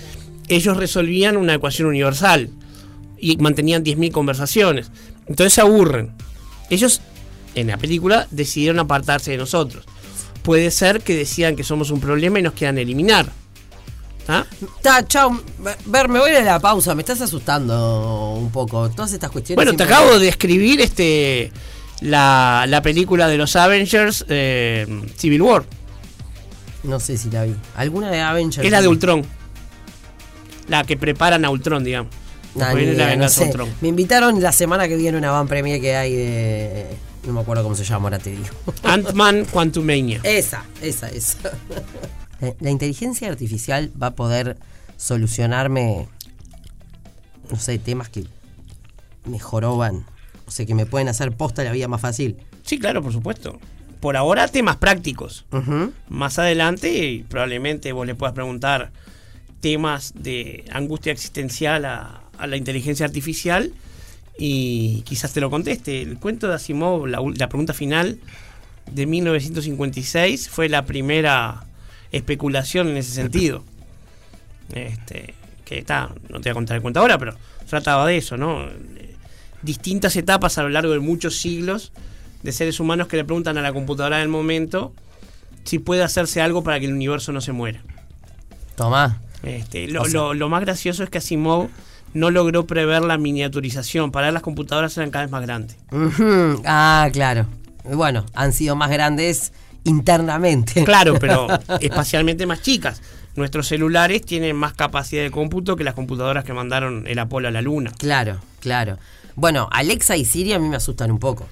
ellos 0.49 0.77
resolvían 0.77 1.37
una 1.37 1.55
ecuación 1.55 1.87
universal 1.87 2.51
y 3.19 3.37
mantenían 3.37 3.85
10.000 3.85 4.11
conversaciones. 4.11 4.91
Entonces 5.29 5.53
se 5.53 5.61
aburren. 5.61 6.11
Ellos 6.71 7.03
en 7.55 7.69
la 7.69 7.77
película 7.77 8.27
decidieron 8.33 8.81
apartarse 8.81 9.31
de 9.31 9.37
nosotros. 9.37 9.85
Puede 10.43 10.73
ser 10.73 11.03
que 11.03 11.15
decidan 11.15 11.55
que 11.55 11.63
somos 11.63 11.93
un 11.93 12.01
problema 12.01 12.41
y 12.41 12.43
nos 12.43 12.55
quieran 12.55 12.79
eliminar. 12.79 13.31
¿Ah? 14.29 14.45
Ta, 14.83 15.07
chao. 15.07 15.41
Ver, 15.87 16.09
me 16.09 16.19
voy 16.21 16.31
a 16.31 16.43
la 16.43 16.61
pausa. 16.61 16.95
Me 16.95 17.03
estás 17.03 17.21
asustando 17.21 18.35
un 18.35 18.51
poco. 18.51 18.89
Todas 18.91 19.13
estas 19.13 19.31
cuestiones. 19.31 19.57
Bueno, 19.57 19.77
te 19.77 19.83
acabo 19.85 20.19
de 20.19 20.29
escribir 20.29 20.81
este 20.81 21.53
la, 22.01 22.65
la 22.69 22.83
película 22.83 23.29
de 23.29 23.37
los 23.37 23.57
Avengers 23.57 24.25
eh, 24.29 24.87
Civil 25.17 25.43
War. 25.43 25.65
No 26.83 26.99
sé 27.01 27.17
si 27.17 27.31
la 27.31 27.45
vi. 27.45 27.55
¿Alguna 27.77 28.11
de 28.11 28.21
Avengers? 28.21 28.65
Es 28.65 28.71
la 28.71 28.81
de 28.81 28.89
Ultron. 28.89 29.25
La 30.69 30.85
que 30.85 30.97
preparan 30.97 31.45
a 31.45 31.51
Ultron, 31.51 31.85
digamos. 31.85 32.13
Nah, 32.55 32.73
idea, 32.75 33.17
no 33.17 33.29
sé. 33.29 33.45
Ultron. 33.45 33.69
Me 33.81 33.89
invitaron 33.89 34.41
la 34.41 34.53
semana 34.53 34.89
que 34.89 34.97
viene 34.97 35.17
una 35.17 35.31
van 35.31 35.49
premier 35.49 35.81
que 35.81 35.97
hay 35.97 36.15
de. 36.15 36.87
No 37.27 37.33
me 37.33 37.41
acuerdo 37.41 37.63
cómo 37.63 37.77
se 37.77 37.85
llama, 37.85 38.05
ahora 38.05 38.19
te 38.19 38.31
digo. 38.31 38.45
Ant-Man 38.83 39.47
Quantumania. 39.51 40.21
Esa, 40.25 40.65
esa, 40.81 41.09
esa. 41.09 41.39
La 42.61 42.71
inteligencia 42.71 43.29
artificial 43.29 43.91
va 44.01 44.09
a 44.09 44.15
poder 44.15 44.57
solucionarme, 44.97 46.09
no 47.51 47.59
sé, 47.59 47.79
temas 47.79 48.09
que 48.09 48.25
me 49.25 49.39
joroban. 49.39 50.05
O 50.47 50.51
sea, 50.51 50.67
que 50.67 50.75
me 50.75 50.87
pueden 50.87 51.09
hacer 51.09 51.33
posta 51.33 51.63
la 51.65 51.73
vida 51.73 51.89
más 51.89 52.01
fácil. 52.01 52.37
Sí, 52.63 52.79
claro, 52.79 53.03
por 53.03 53.13
supuesto. 53.13 53.59
Por 54.01 54.17
ahora 54.17 54.49
temas 54.49 54.77
prácticos. 54.77 55.45
Más 56.09 56.39
adelante 56.39 57.25
probablemente 57.29 57.93
vos 57.93 58.07
le 58.07 58.17
puedas 58.17 58.35
preguntar 58.35 58.91
temas 59.61 60.13
de 60.17 60.65
angustia 60.73 61.13
existencial 61.13 61.85
a, 61.85 62.23
a 62.37 62.47
la 62.49 62.57
inteligencia 62.57 63.07
artificial 63.07 63.73
y 64.37 65.03
quizás 65.03 65.33
te 65.33 65.41
lo 65.41 65.51
conteste. 65.51 66.03
El 66.03 66.19
cuento 66.19 66.49
de 66.49 66.55
Asimov, 66.55 67.07
la, 67.07 67.21
la 67.37 67.49
pregunta 67.49 67.73
final 67.73 68.19
de 68.91 69.07
1956, 69.07 70.49
fue 70.49 70.69
la 70.69 70.85
primera 70.85 71.65
especulación 72.13 72.89
en 72.89 72.97
ese 72.99 73.13
sentido. 73.13 73.65
Este, 74.75 75.35
que 75.65 75.79
está, 75.79 76.11
no 76.29 76.41
te 76.41 76.49
voy 76.49 76.51
a 76.51 76.55
contar 76.55 76.77
el 76.77 76.83
cuento 76.83 77.01
ahora, 77.01 77.19
pero 77.19 77.35
trataba 77.69 78.07
de 78.07 78.17
eso, 78.17 78.37
¿no? 78.37 78.67
Distintas 79.63 80.17
etapas 80.17 80.59
a 80.59 80.63
lo 80.63 80.69
largo 80.71 80.93
de 80.93 80.99
muchos 80.99 81.37
siglos 81.41 81.93
de 82.43 82.53
seres 82.53 82.81
humanos 82.81 83.07
que 83.07 83.17
le 83.17 83.25
preguntan 83.25 83.57
a 83.59 83.63
la 83.63 83.73
computadora 83.73 84.19
del 84.19 84.29
momento 84.29 84.93
si 85.65 85.79
puede 85.79 86.03
hacerse 86.03 86.41
algo 86.41 86.65
para 86.65 86.81
que 86.81 86.87
el 86.87 86.93
universo 86.93 87.33
no 87.33 87.41
se 87.41 87.53
muera. 87.53 87.81
Tomá. 88.77 89.21
Este, 89.45 89.87
lo, 89.89 90.03
O 90.03 90.05
sea- 90.07 90.13
lo- 90.21 90.35
lo 90.35 90.49
más 90.49 90.61
gracioso 90.63 91.05
es 91.05 91.11
que 91.11 91.19
Asimov 91.19 91.69
no 92.15 92.31
logró 92.31 92.67
prever 92.67 93.03
la 93.03 93.17
miniaturización. 93.19 94.11
Para 94.11 94.29
él 94.29 94.35
las 94.35 94.43
computadoras 94.43 94.97
eran 94.97 95.11
cada 95.11 95.25
vez 95.25 95.31
más 95.33 95.43
grandes. 95.43 95.77
Ah, 96.65 97.09
claro. 97.13 97.47
Bueno, 97.85 98.27
han 98.35 98.53
sido 98.53 98.75
más 98.77 98.91
grandes 98.91 99.53
internamente. 99.85 100.85
Claro, 100.85 101.19
pero 101.19 101.49
espacialmente 101.81 102.47
más 102.47 102.63
chicas. 102.63 103.03
Nuestros 103.35 103.67
celulares 103.67 104.23
tienen 104.23 104.55
más 104.57 104.75
capacidad 104.75 105.23
de 105.23 105.31
cómputo 105.31 105.75
que 105.75 105.85
las 105.85 105.95
computadoras 105.95 106.45
que 106.45 106.53
mandaron 106.53 107.07
el 107.07 107.19
Apolo 107.19 107.49
a 107.49 107.51
la 107.51 107.63
Luna. 107.63 107.91
Claro, 107.99 108.39
claro. 108.61 108.99
Bueno, 109.37 109.69
Alexa 109.73 110.17
y 110.17 110.25
Siri 110.25 110.53
a 110.53 110.59
mí 110.59 110.69
me 110.69 110.77
asustan 110.77 111.11
un 111.11 111.19
poco. 111.19 111.49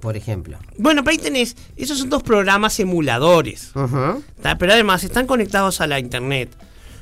Por 0.00 0.16
ejemplo. 0.16 0.58
Bueno, 0.78 1.02
pero 1.02 1.12
ahí 1.12 1.18
tenés, 1.18 1.56
esos 1.76 1.98
son 1.98 2.10
dos 2.10 2.22
programas 2.22 2.78
emuladores. 2.78 3.72
¿tá? 4.40 4.56
Pero 4.58 4.72
además 4.72 5.02
están 5.02 5.26
conectados 5.26 5.80
a 5.80 5.88
la 5.88 5.98
internet. 5.98 6.50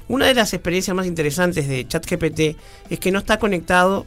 Una 0.09 0.26
de 0.26 0.35
las 0.35 0.55
experiencias 0.55 0.95
más 0.97 1.07
interesantes 1.07 1.69
de 1.69 1.87
ChatGPT 1.87 2.57
es 2.91 2.99
que 2.99 3.11
no 3.11 3.19
está 3.19 3.38
conectado 3.38 4.07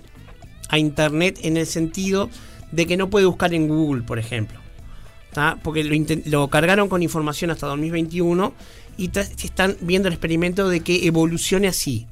a 0.69 0.77
internet 0.79 1.39
en 1.43 1.57
el 1.57 1.67
sentido 1.67 2.29
de 2.71 2.85
que 2.85 2.97
no 2.97 3.09
puede 3.09 3.25
buscar 3.25 3.53
en 3.53 3.67
Google, 3.67 4.03
por 4.03 4.19
ejemplo. 4.19 4.59
¿Tá? 5.37 5.59
Porque 5.61 5.83
lo, 6.25 6.47
cargaron 6.47 6.89
con 6.89 7.03
información 7.03 7.51
hasta 7.51 7.67
2021 7.67 8.53
y 8.97 9.11
están 9.43 9.77
viendo 9.81 10.07
el 10.07 10.15
experimento 10.15 10.67
de 10.67 10.79
que 10.79 11.05
evolucione 11.05 11.67
así. 11.67 12.07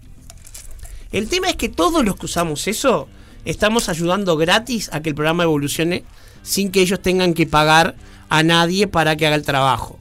El 1.12 1.28
tema 1.28 1.50
es 1.50 1.56
que 1.56 1.68
todos 1.68 2.06
los 2.06 2.18
que 2.18 2.28
usamos 2.28 2.68
eso 2.68 3.08
estamos 3.44 3.90
ayudando 3.90 4.38
gratis 4.38 4.92
a 4.94 5.02
que 5.02 5.10
el 5.10 5.16
programa 5.16 5.42
evolucione 5.42 6.04
sin 6.44 6.70
que 6.70 6.82
ellos 6.82 7.02
tengan 7.02 7.34
que 7.34 7.48
pagar 7.48 7.96
a 8.30 8.44
nadie 8.44 8.86
para 8.86 9.16
que 9.16 9.26
haga 9.26 9.38
el 9.38 9.44
trabajo. 9.44 9.98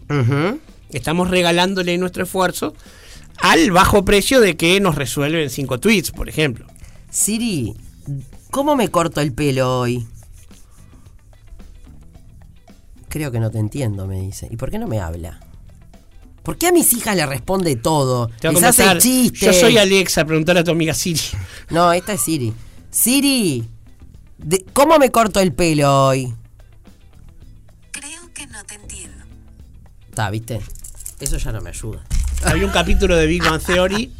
Estamos 0.90 1.30
regalándole 1.30 1.96
nuestro 1.96 2.24
esfuerzo 2.24 2.74
al 3.38 3.70
bajo 3.70 4.04
precio 4.04 4.42
de 4.42 4.58
que 4.58 4.78
nos 4.80 4.96
resuelven 4.96 5.48
cinco 5.48 5.80
tweets, 5.80 6.10
por 6.10 6.28
ejemplo. 6.28 6.66
Siri, 7.08 7.72
¿cómo 8.50 8.76
me 8.76 8.90
corto 8.90 9.22
el 9.22 9.32
pelo 9.32 9.80
hoy? 9.80 10.06
Creo 13.14 13.30
que 13.30 13.38
no 13.38 13.48
te 13.48 13.58
entiendo, 13.60 14.08
me 14.08 14.20
dice. 14.20 14.48
¿Y 14.50 14.56
por 14.56 14.72
qué 14.72 14.78
no 14.80 14.88
me 14.88 14.98
habla? 14.98 15.38
¿Por 16.42 16.58
qué 16.58 16.66
a 16.66 16.72
mis 16.72 16.92
hijas 16.94 17.14
le 17.14 17.24
responde 17.24 17.76
todo? 17.76 18.26
Te 18.40 18.50
Les 18.52 18.60
hace 18.64 18.98
chistes. 18.98 19.40
Yo 19.40 19.52
soy 19.52 19.78
Alexa, 19.78 20.24
preguntar 20.24 20.58
a 20.58 20.64
tu 20.64 20.72
amiga 20.72 20.92
Siri. 20.94 21.20
No, 21.70 21.92
esta 21.92 22.14
es 22.14 22.22
Siri. 22.22 22.52
Siri, 22.90 23.68
de- 24.38 24.64
¿cómo 24.72 24.98
me 24.98 25.12
corto 25.12 25.38
el 25.38 25.52
pelo 25.52 26.06
hoy? 26.08 26.34
Creo 27.92 28.32
que 28.34 28.48
no 28.48 28.64
te 28.64 28.74
entiendo. 28.74 29.24
Está, 30.08 30.28
¿viste? 30.30 30.60
Eso 31.20 31.36
ya 31.38 31.52
no 31.52 31.60
me 31.60 31.70
ayuda. 31.70 32.02
Había 32.42 32.66
un 32.66 32.72
capítulo 32.72 33.14
de 33.16 33.28
Big 33.28 33.44
Bang 33.44 33.62
Theory 33.62 34.12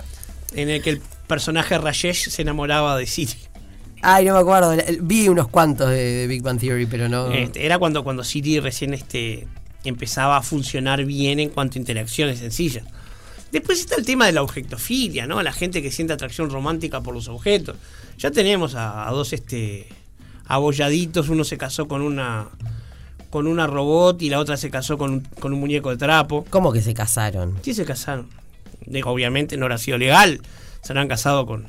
en 0.52 0.68
el 0.70 0.80
que 0.82 0.90
el 0.90 1.00
personaje 1.26 1.76
Rajesh 1.78 2.28
se 2.28 2.42
enamoraba 2.42 2.96
de 2.96 3.08
Siri. 3.08 3.34
Ay, 4.06 4.26
no 4.26 4.34
me 4.34 4.40
acuerdo. 4.40 4.76
Vi 5.00 5.28
unos 5.28 5.48
cuantos 5.48 5.88
de, 5.88 5.96
de 5.96 6.26
Big 6.26 6.42
Bang 6.42 6.60
Theory, 6.60 6.84
pero 6.84 7.08
no. 7.08 7.32
Este, 7.32 7.64
era 7.64 7.78
cuando, 7.78 8.04
cuando 8.04 8.22
Siri 8.22 8.60
recién 8.60 8.92
este, 8.92 9.48
empezaba 9.82 10.36
a 10.36 10.42
funcionar 10.42 11.06
bien 11.06 11.40
en 11.40 11.48
cuanto 11.48 11.78
a 11.78 11.80
interacciones 11.80 12.40
sencillas. 12.40 12.84
Después 13.50 13.80
está 13.80 13.96
el 13.96 14.04
tema 14.04 14.26
de 14.26 14.32
la 14.32 14.42
objetofilia, 14.42 15.26
¿no? 15.26 15.42
La 15.42 15.52
gente 15.52 15.80
que 15.80 15.90
siente 15.90 16.12
atracción 16.12 16.50
romántica 16.50 17.00
por 17.00 17.14
los 17.14 17.28
objetos. 17.28 17.76
Ya 18.18 18.30
tenemos 18.30 18.74
a, 18.74 19.08
a 19.08 19.12
dos 19.12 19.32
este, 19.32 19.86
abolladitos, 20.46 21.30
uno 21.30 21.42
se 21.42 21.56
casó 21.56 21.88
con 21.88 22.02
una 22.02 22.48
con 23.30 23.46
una 23.46 23.66
robot 23.66 24.20
y 24.22 24.28
la 24.28 24.38
otra 24.38 24.56
se 24.56 24.70
casó 24.70 24.96
con 24.98 25.12
un, 25.12 25.20
con 25.40 25.52
un 25.52 25.60
muñeco 25.60 25.90
de 25.90 25.96
trapo. 25.96 26.44
¿Cómo 26.50 26.72
que 26.72 26.82
se 26.82 26.92
casaron? 26.94 27.56
Sí 27.62 27.72
se 27.72 27.84
casaron. 27.84 28.28
Digo, 28.86 29.10
obviamente 29.10 29.56
no 29.56 29.64
habrá 29.64 29.78
sido 29.78 29.98
legal. 29.98 30.40
Se 30.82 30.92
habrán 30.92 31.08
casado 31.08 31.46
con 31.46 31.66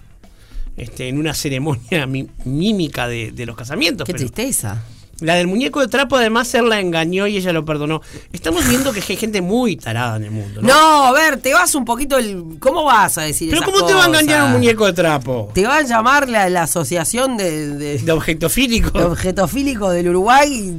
este, 0.78 1.08
en 1.10 1.18
una 1.18 1.34
ceremonia 1.34 2.06
mi- 2.08 2.28
mímica 2.46 3.08
de, 3.08 3.32
de 3.32 3.46
los 3.46 3.56
casamientos. 3.56 4.06
Qué 4.06 4.14
pero- 4.14 4.26
tristeza. 4.26 4.84
la 5.22 5.36
del 5.36 5.48
muñeco 5.48 5.80
de 5.80 5.88
trapo, 5.88 6.18
además, 6.18 6.54
él 6.56 6.68
la 6.68 6.82
engañó 6.82 7.26
y 7.28 7.38
ella 7.38 7.54
lo 7.54 7.64
perdonó. 7.64 8.02
Estamos 8.34 8.68
viendo 8.68 8.92
que 8.92 9.02
hay 9.08 9.16
gente 9.16 9.42
muy 9.42 9.78
tarada 9.78 10.18
en 10.18 10.26
el 10.26 10.32
mundo, 10.32 10.62
¿no? 10.62 10.68
No, 10.68 11.04
a 11.06 11.12
ver, 11.14 11.38
te 11.38 11.54
vas 11.54 11.74
un 11.76 11.86
poquito 11.86 12.18
el. 12.18 12.44
¿Cómo 12.60 12.84
vas 12.84 13.18
a 13.18 13.22
decir 13.22 13.50
Pero 13.50 13.62
esas 13.62 13.74
¿cómo 13.74 13.86
te 13.88 13.94
va 13.94 14.04
a 14.04 14.08
engañar 14.08 14.44
un 14.44 14.52
muñeco 14.52 14.86
de 14.86 14.92
trapo? 14.94 15.50
Te 15.54 15.66
va 15.66 15.78
a 15.78 15.82
llamar 15.84 16.28
la, 16.28 16.50
la 16.50 16.64
asociación 16.64 17.38
de, 17.38 17.70
de, 17.76 17.98
De 18.00 18.12
objetofílico. 18.12 18.92
de 19.00 19.06
objetofílicos 19.06 19.94
del 19.94 20.10
Uruguay 20.10 20.52
y 20.54 20.74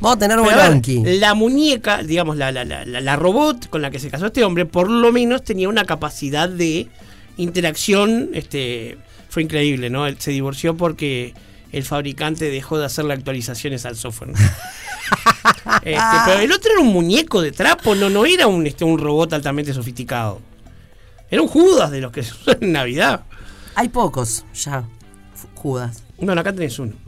vamos 0.00 0.16
a 0.16 0.18
tener 0.18 0.36
Pero 0.36 0.54
ver, 0.54 0.68
bronqui. 0.68 1.02
la 1.18 1.32
muñeca, 1.32 2.02
digamos, 2.02 2.36
la, 2.36 2.52
la, 2.52 2.66
la, 2.66 2.84
la- 2.84 3.00
la 3.00 3.16
robot 3.16 3.70
con 3.70 3.80
la 3.80 3.90
que 3.90 3.98
se 3.98 4.10
casó 4.10 4.26
este 4.26 4.44
hombre, 4.44 4.66
por 4.66 4.90
lo 4.90 5.10
menos 5.12 5.42
tenía 5.42 5.70
una 5.70 5.86
capacidad 5.86 6.46
de 6.50 6.88
interacción. 7.38 8.30
Este, 8.34 8.98
fue 9.36 9.42
increíble, 9.42 9.90
¿no? 9.90 10.06
Él 10.06 10.16
se 10.18 10.30
divorció 10.30 10.78
porque 10.78 11.34
el 11.70 11.84
fabricante 11.84 12.48
dejó 12.48 12.78
de 12.78 12.86
hacerle 12.86 13.12
actualizaciones 13.12 13.84
al 13.84 13.94
software. 13.94 14.30
¿no? 14.30 14.38
Este, 15.82 16.16
pero 16.24 16.40
el 16.40 16.50
otro 16.52 16.72
era 16.72 16.80
un 16.80 16.88
muñeco 16.88 17.42
de 17.42 17.52
trapo, 17.52 17.94
no, 17.94 18.08
no 18.08 18.24
era 18.24 18.46
un, 18.46 18.66
este, 18.66 18.82
un 18.84 18.98
robot 18.98 19.34
altamente 19.34 19.74
sofisticado. 19.74 20.40
Era 21.30 21.42
un 21.42 21.48
Judas 21.48 21.90
de 21.90 22.00
los 22.00 22.12
que 22.12 22.22
se 22.22 22.32
usan 22.32 22.56
en 22.62 22.72
Navidad. 22.72 23.24
Hay 23.74 23.90
pocos 23.90 24.46
ya, 24.54 24.84
Judas. 25.54 26.02
Bueno, 26.16 26.40
acá 26.40 26.54
tenés 26.54 26.78
uno. 26.78 26.94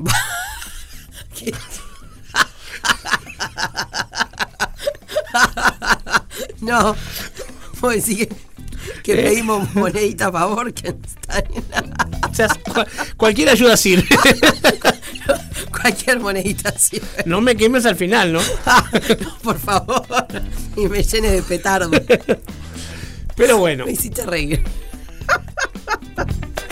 No, 6.61 6.95
vos 7.81 7.95
decís 7.95 8.27
que, 8.27 8.37
que 9.03 9.13
Eh. 9.13 9.23
pedimos 9.25 9.75
monedita 9.75 10.27
a 10.29 10.33
favor, 10.33 10.73
que 10.73 10.89
está 10.89 11.43
O 12.08 12.08
sea, 12.47 12.49
cualquier 13.17 13.49
ayuda 13.51 13.77
sirve. 13.77 14.07
cualquier 15.71 16.21
monedita 16.21 16.71
sirve. 16.79 17.07
no 17.27 17.41
me 17.41 17.57
quemes 17.57 17.85
al 17.87 17.97
final, 17.97 18.33
¿no? 18.33 18.41
No, 19.21 19.39
por 19.43 19.59
favor, 19.59 20.05
y 20.77 20.87
me 20.89 21.03
llene 21.03 21.31
de 21.31 21.43
petardo. 21.43 21.91
Pero 23.37 23.59
bueno. 23.59 23.87
Me 23.87 23.93
hiciste 23.93 24.25
reír. 24.27 24.63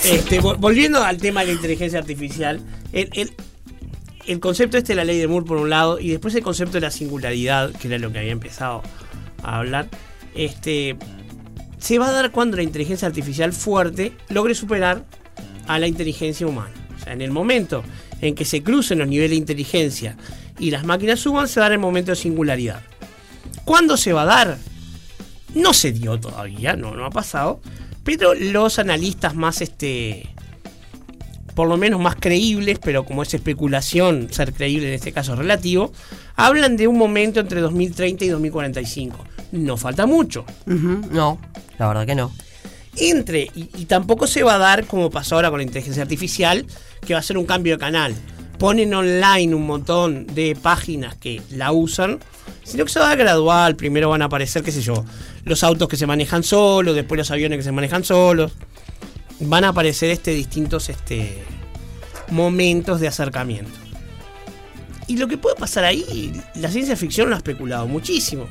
Este, 0.04 0.40
vol- 0.40 0.56
volviendo 0.58 1.02
al 1.02 1.18
tema 1.18 1.40
de 1.40 1.48
la 1.48 1.52
inteligencia 1.54 1.98
artificial, 1.98 2.60
el, 2.92 3.10
el- 3.14 3.32
el 4.26 4.40
concepto 4.40 4.76
este 4.76 4.92
de 4.92 4.96
la 4.96 5.04
ley 5.04 5.18
de 5.18 5.28
Moore 5.28 5.46
por 5.46 5.56
un 5.58 5.70
lado, 5.70 6.00
y 6.00 6.10
después 6.10 6.34
el 6.34 6.42
concepto 6.42 6.72
de 6.74 6.80
la 6.80 6.90
singularidad, 6.90 7.70
que 7.72 7.86
era 7.88 7.98
lo 7.98 8.12
que 8.12 8.18
había 8.18 8.32
empezado 8.32 8.82
a 9.42 9.58
hablar, 9.58 9.88
este, 10.34 10.96
se 11.78 11.98
va 11.98 12.08
a 12.08 12.12
dar 12.12 12.32
cuando 12.32 12.56
la 12.56 12.64
inteligencia 12.64 13.06
artificial 13.06 13.52
fuerte 13.52 14.12
logre 14.28 14.54
superar 14.56 15.04
a 15.66 15.78
la 15.78 15.86
inteligencia 15.86 16.46
humana. 16.46 16.74
O 16.96 17.02
sea, 17.02 17.12
en 17.12 17.22
el 17.22 17.30
momento 17.30 17.82
en 18.20 18.34
que 18.34 18.44
se 18.44 18.62
crucen 18.62 18.98
los 18.98 19.08
niveles 19.08 19.30
de 19.30 19.36
inteligencia 19.36 20.16
y 20.58 20.70
las 20.70 20.84
máquinas 20.84 21.20
suban, 21.20 21.48
se 21.48 21.60
va 21.60 21.66
a 21.66 21.68
dar 21.68 21.72
el 21.72 21.78
momento 21.78 22.12
de 22.12 22.16
singularidad. 22.16 22.82
¿Cuándo 23.64 23.96
se 23.96 24.12
va 24.12 24.22
a 24.22 24.26
dar? 24.26 24.58
No 25.54 25.72
se 25.72 25.92
dio 25.92 26.18
todavía, 26.18 26.76
no, 26.76 26.94
no 26.94 27.04
ha 27.04 27.10
pasado. 27.10 27.60
Pero 28.04 28.34
los 28.34 28.78
analistas 28.78 29.34
más, 29.34 29.60
este, 29.60 30.28
por 31.54 31.68
lo 31.68 31.76
menos 31.76 32.00
más 32.00 32.14
creíbles, 32.14 32.78
pero 32.78 33.04
como 33.04 33.22
es 33.22 33.34
especulación, 33.34 34.28
ser 34.30 34.52
creíble 34.52 34.88
en 34.88 34.94
este 34.94 35.12
caso 35.12 35.34
relativo, 35.34 35.90
hablan 36.36 36.76
de 36.76 36.86
un 36.86 36.96
momento 36.96 37.40
entre 37.40 37.60
2030 37.60 38.24
y 38.26 38.28
2045. 38.28 39.24
No 39.52 39.76
falta 39.76 40.06
mucho. 40.06 40.44
No, 40.66 41.38
la 41.78 41.88
verdad 41.88 42.06
que 42.06 42.14
no. 42.14 42.30
Entre, 42.98 43.50
y, 43.54 43.84
tampoco 43.84 44.26
se 44.26 44.42
va 44.42 44.54
a 44.54 44.58
dar 44.58 44.86
como 44.86 45.10
pasó 45.10 45.34
ahora 45.34 45.50
con 45.50 45.58
la 45.58 45.64
inteligencia 45.64 46.02
artificial, 46.02 46.64
que 47.06 47.12
va 47.12 47.20
a 47.20 47.22
ser 47.22 47.36
un 47.36 47.44
cambio 47.44 47.74
de 47.74 47.78
canal. 47.78 48.14
Ponen 48.58 48.94
online 48.94 49.54
un 49.54 49.66
montón 49.66 50.26
de 50.28 50.56
páginas 50.56 51.14
que 51.14 51.42
la 51.50 51.72
usan, 51.72 52.20
sino 52.64 52.84
que 52.84 52.90
se 52.90 52.98
va 52.98 53.06
a 53.06 53.08
dar 53.08 53.18
gradual. 53.18 53.76
Primero 53.76 54.08
van 54.08 54.22
a 54.22 54.26
aparecer, 54.26 54.62
qué 54.62 54.72
sé 54.72 54.80
yo, 54.80 55.04
los 55.44 55.62
autos 55.62 55.88
que 55.88 55.96
se 55.96 56.06
manejan 56.06 56.42
solos, 56.42 56.94
después 56.94 57.18
los 57.18 57.30
aviones 57.30 57.58
que 57.58 57.64
se 57.64 57.72
manejan 57.72 58.02
solos. 58.02 58.52
Van 59.40 59.64
a 59.64 59.68
aparecer 59.68 60.10
este, 60.10 60.30
distintos 60.30 60.88
este, 60.88 61.44
momentos 62.30 63.00
de 63.00 63.08
acercamiento. 63.08 63.78
Y 65.06 65.18
lo 65.18 65.28
que 65.28 65.36
puede 65.36 65.56
pasar 65.56 65.84
ahí, 65.84 66.32
la 66.54 66.70
ciencia 66.70 66.96
ficción 66.96 67.28
lo 67.28 67.36
ha 67.36 67.38
especulado 67.38 67.86
muchísimo. 67.86 68.48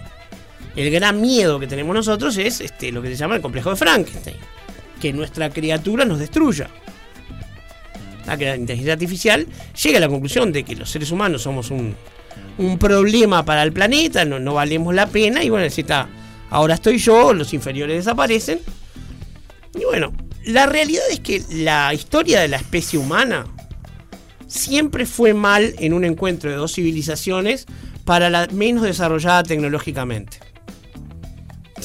El 0.75 0.91
gran 0.91 1.21
miedo 1.21 1.59
que 1.59 1.67
tenemos 1.67 1.95
nosotros 1.95 2.37
es 2.37 2.61
este, 2.61 2.91
lo 2.91 3.01
que 3.01 3.09
se 3.09 3.15
llama 3.15 3.35
el 3.35 3.41
complejo 3.41 3.69
de 3.69 3.75
Frankenstein. 3.75 4.35
Que 4.99 5.13
nuestra 5.13 5.49
criatura 5.49 6.05
nos 6.05 6.19
destruya. 6.19 6.69
La 8.25 8.33
inteligencia 8.55 8.93
artificial 8.93 9.45
llega 9.83 9.97
a 9.97 10.01
la 10.01 10.09
conclusión 10.09 10.51
de 10.51 10.63
que 10.63 10.75
los 10.75 10.89
seres 10.89 11.11
humanos 11.11 11.43
somos 11.43 11.69
un, 11.69 11.95
un 12.57 12.77
problema 12.77 13.45
para 13.45 13.63
el 13.63 13.71
planeta, 13.71 14.25
no, 14.25 14.39
no 14.39 14.55
valemos 14.55 14.93
la 14.95 15.07
pena, 15.07 15.43
y 15.43 15.49
bueno, 15.49 15.69
si 15.69 15.81
está, 15.81 16.09
ahora 16.49 16.75
estoy 16.75 16.97
yo, 16.97 17.33
los 17.33 17.53
inferiores 17.53 17.97
desaparecen. 17.97 18.59
Y 19.75 19.85
bueno, 19.85 20.13
la 20.45 20.65
realidad 20.65 21.03
es 21.11 21.19
que 21.19 21.43
la 21.51 21.93
historia 21.93 22.41
de 22.41 22.47
la 22.47 22.57
especie 22.57 22.97
humana 22.97 23.45
siempre 24.47 25.05
fue 25.05 25.33
mal 25.33 25.75
en 25.79 25.93
un 25.93 26.05
encuentro 26.05 26.49
de 26.49 26.55
dos 26.55 26.73
civilizaciones 26.73 27.65
para 28.05 28.29
la 28.29 28.47
menos 28.47 28.83
desarrollada 28.83 29.43
tecnológicamente. 29.43 30.39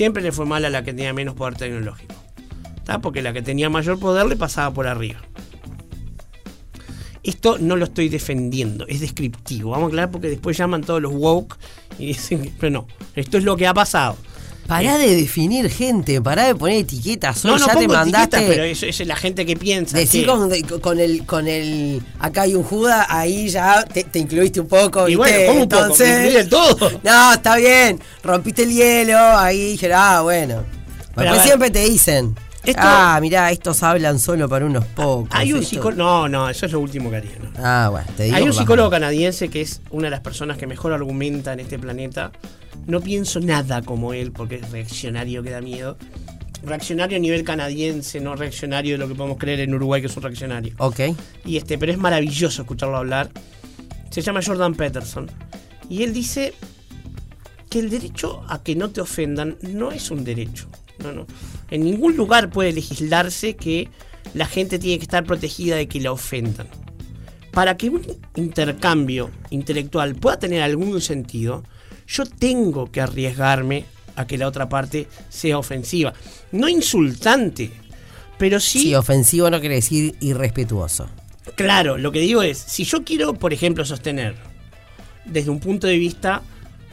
Siempre 0.00 0.22
le 0.22 0.32
fue 0.32 0.46
mal 0.46 0.64
a 0.64 0.70
la 0.70 0.82
que 0.82 0.94
tenía 0.94 1.12
menos 1.12 1.34
poder 1.34 1.56
tecnológico. 1.56 2.14
¿tá? 2.84 3.00
porque 3.02 3.20
la 3.20 3.34
que 3.34 3.42
tenía 3.42 3.68
mayor 3.68 3.98
poder 3.98 4.24
le 4.24 4.34
pasaba 4.34 4.72
por 4.72 4.86
arriba. 4.86 5.20
Esto 7.22 7.58
no 7.58 7.76
lo 7.76 7.84
estoy 7.84 8.08
defendiendo, 8.08 8.86
es 8.86 9.00
descriptivo. 9.00 9.72
Vamos 9.72 9.84
a 9.84 9.88
aclarar 9.88 10.10
porque 10.10 10.30
después 10.30 10.56
llaman 10.56 10.84
todos 10.84 11.02
los 11.02 11.12
woke 11.12 11.58
y 11.98 12.06
dicen 12.06 12.50
pero 12.58 12.70
no, 12.70 12.86
esto 13.14 13.36
es 13.36 13.44
lo 13.44 13.58
que 13.58 13.66
ha 13.66 13.74
pasado. 13.74 14.16
Pará 14.70 14.98
de 14.98 15.16
definir 15.16 15.68
gente, 15.68 16.22
pará 16.22 16.46
de 16.46 16.54
poner 16.54 16.76
etiquetas. 16.76 17.38
Solo 17.38 17.54
no, 17.54 17.58
no 17.58 17.66
ya 17.66 17.78
te 17.78 17.88
mandaste. 17.88 18.40
pero 18.46 18.62
eso, 18.62 18.86
es 18.86 19.04
la 19.04 19.16
gente 19.16 19.44
que 19.44 19.56
piensa. 19.56 19.98
Decir 19.98 20.26
con, 20.26 20.48
con 20.80 21.00
el 21.00 21.26
con 21.26 21.48
el 21.48 22.00
acá 22.20 22.42
hay 22.42 22.54
un 22.54 22.62
Judas, 22.62 23.04
ahí 23.08 23.48
ya 23.48 23.84
te, 23.84 24.04
te 24.04 24.20
incluiste 24.20 24.60
un 24.60 24.68
poco. 24.68 25.08
Y 25.08 25.16
¿viste? 25.16 25.16
bueno, 25.16 25.46
¿cómo 25.48 25.62
un 25.64 25.68
poco? 25.68 25.82
Entonces, 25.82 26.18
incluye 26.26 26.44
todo. 26.44 27.00
No, 27.02 27.32
está 27.32 27.56
bien. 27.56 27.98
Rompiste 28.22 28.62
el 28.62 28.70
hielo, 28.72 29.18
ahí 29.18 29.72
dije, 29.72 29.92
ah, 29.92 30.20
bueno. 30.22 30.62
Pero 31.16 31.32
Después 31.32 31.42
siempre 31.42 31.70
te 31.70 31.84
dicen. 31.84 32.36
esto- 32.64 32.80
ah, 32.84 33.18
mirá, 33.20 33.50
estos 33.50 33.82
hablan 33.82 34.20
solo 34.20 34.48
para 34.48 34.66
unos 34.66 34.84
pocos. 34.86 35.28
Hay 35.32 35.52
un 35.52 35.64
psicólogo. 35.64 35.98
No, 35.98 36.28
no, 36.28 36.48
eso 36.48 36.66
es 36.66 36.72
lo 36.72 36.78
último 36.78 37.10
que 37.10 37.16
haría. 37.16 37.32
¿no? 37.42 37.50
Ah, 37.58 37.88
bueno, 37.90 38.06
te 38.16 38.22
digo. 38.22 38.36
Hay 38.36 38.44
un 38.44 38.50
baja. 38.50 38.60
psicólogo 38.60 38.88
canadiense 38.88 39.48
que 39.48 39.62
es 39.62 39.80
una 39.90 40.04
de 40.04 40.10
las 40.12 40.20
personas 40.20 40.56
que 40.58 40.68
mejor 40.68 40.92
argumenta 40.92 41.52
en 41.52 41.58
este 41.58 41.76
planeta. 41.76 42.30
No 42.86 43.00
pienso 43.00 43.40
nada 43.40 43.82
como 43.82 44.12
él 44.12 44.32
porque 44.32 44.56
es 44.56 44.70
reaccionario 44.70 45.42
que 45.42 45.50
da 45.50 45.60
miedo. 45.60 45.96
Reaccionario 46.62 47.16
a 47.16 47.20
nivel 47.20 47.44
canadiense, 47.44 48.20
no 48.20 48.36
reaccionario 48.36 48.94
de 48.94 48.98
lo 48.98 49.08
que 49.08 49.14
podemos 49.14 49.38
creer 49.38 49.60
en 49.60 49.74
Uruguay 49.74 50.00
que 50.00 50.08
es 50.08 50.16
un 50.16 50.22
reaccionario. 50.22 50.74
Ok. 50.78 51.00
Y 51.44 51.56
este, 51.56 51.78
pero 51.78 51.92
es 51.92 51.98
maravilloso 51.98 52.62
escucharlo 52.62 52.96
hablar. 52.96 53.30
Se 54.10 54.20
llama 54.22 54.40
Jordan 54.44 54.74
Peterson. 54.74 55.30
Y 55.88 56.02
él 56.02 56.12
dice 56.12 56.52
que 57.70 57.78
el 57.78 57.88
derecho 57.88 58.42
a 58.48 58.62
que 58.62 58.74
no 58.74 58.90
te 58.90 59.00
ofendan 59.00 59.56
no 59.62 59.92
es 59.92 60.10
un 60.10 60.24
derecho. 60.24 60.68
No, 60.98 61.12
no. 61.12 61.26
En 61.70 61.84
ningún 61.84 62.16
lugar 62.16 62.50
puede 62.50 62.72
legislarse 62.72 63.54
que 63.56 63.88
la 64.34 64.46
gente 64.46 64.78
tiene 64.78 64.98
que 64.98 65.04
estar 65.04 65.24
protegida 65.24 65.76
de 65.76 65.88
que 65.88 66.00
la 66.00 66.12
ofendan. 66.12 66.68
Para 67.52 67.76
que 67.76 67.90
un 67.90 68.02
intercambio 68.36 69.30
intelectual 69.50 70.14
pueda 70.14 70.38
tener 70.38 70.62
algún 70.62 71.00
sentido, 71.00 71.64
yo 72.10 72.26
tengo 72.26 72.90
que 72.90 73.00
arriesgarme 73.00 73.84
a 74.16 74.26
que 74.26 74.36
la 74.36 74.48
otra 74.48 74.68
parte 74.68 75.06
sea 75.28 75.58
ofensiva. 75.58 76.12
No 76.52 76.68
insultante, 76.68 77.70
pero 78.38 78.58
sí 78.58 78.80
Sí, 78.80 78.94
ofensivo 78.94 79.48
no 79.50 79.60
quiere 79.60 79.76
decir 79.76 80.16
irrespetuoso. 80.20 81.08
Claro, 81.54 81.98
lo 81.98 82.12
que 82.12 82.20
digo 82.20 82.42
es, 82.42 82.58
si 82.58 82.84
yo 82.84 83.04
quiero, 83.04 83.34
por 83.34 83.52
ejemplo, 83.52 83.84
sostener 83.84 84.34
desde 85.24 85.50
un 85.50 85.60
punto 85.60 85.86
de 85.86 85.98
vista 85.98 86.42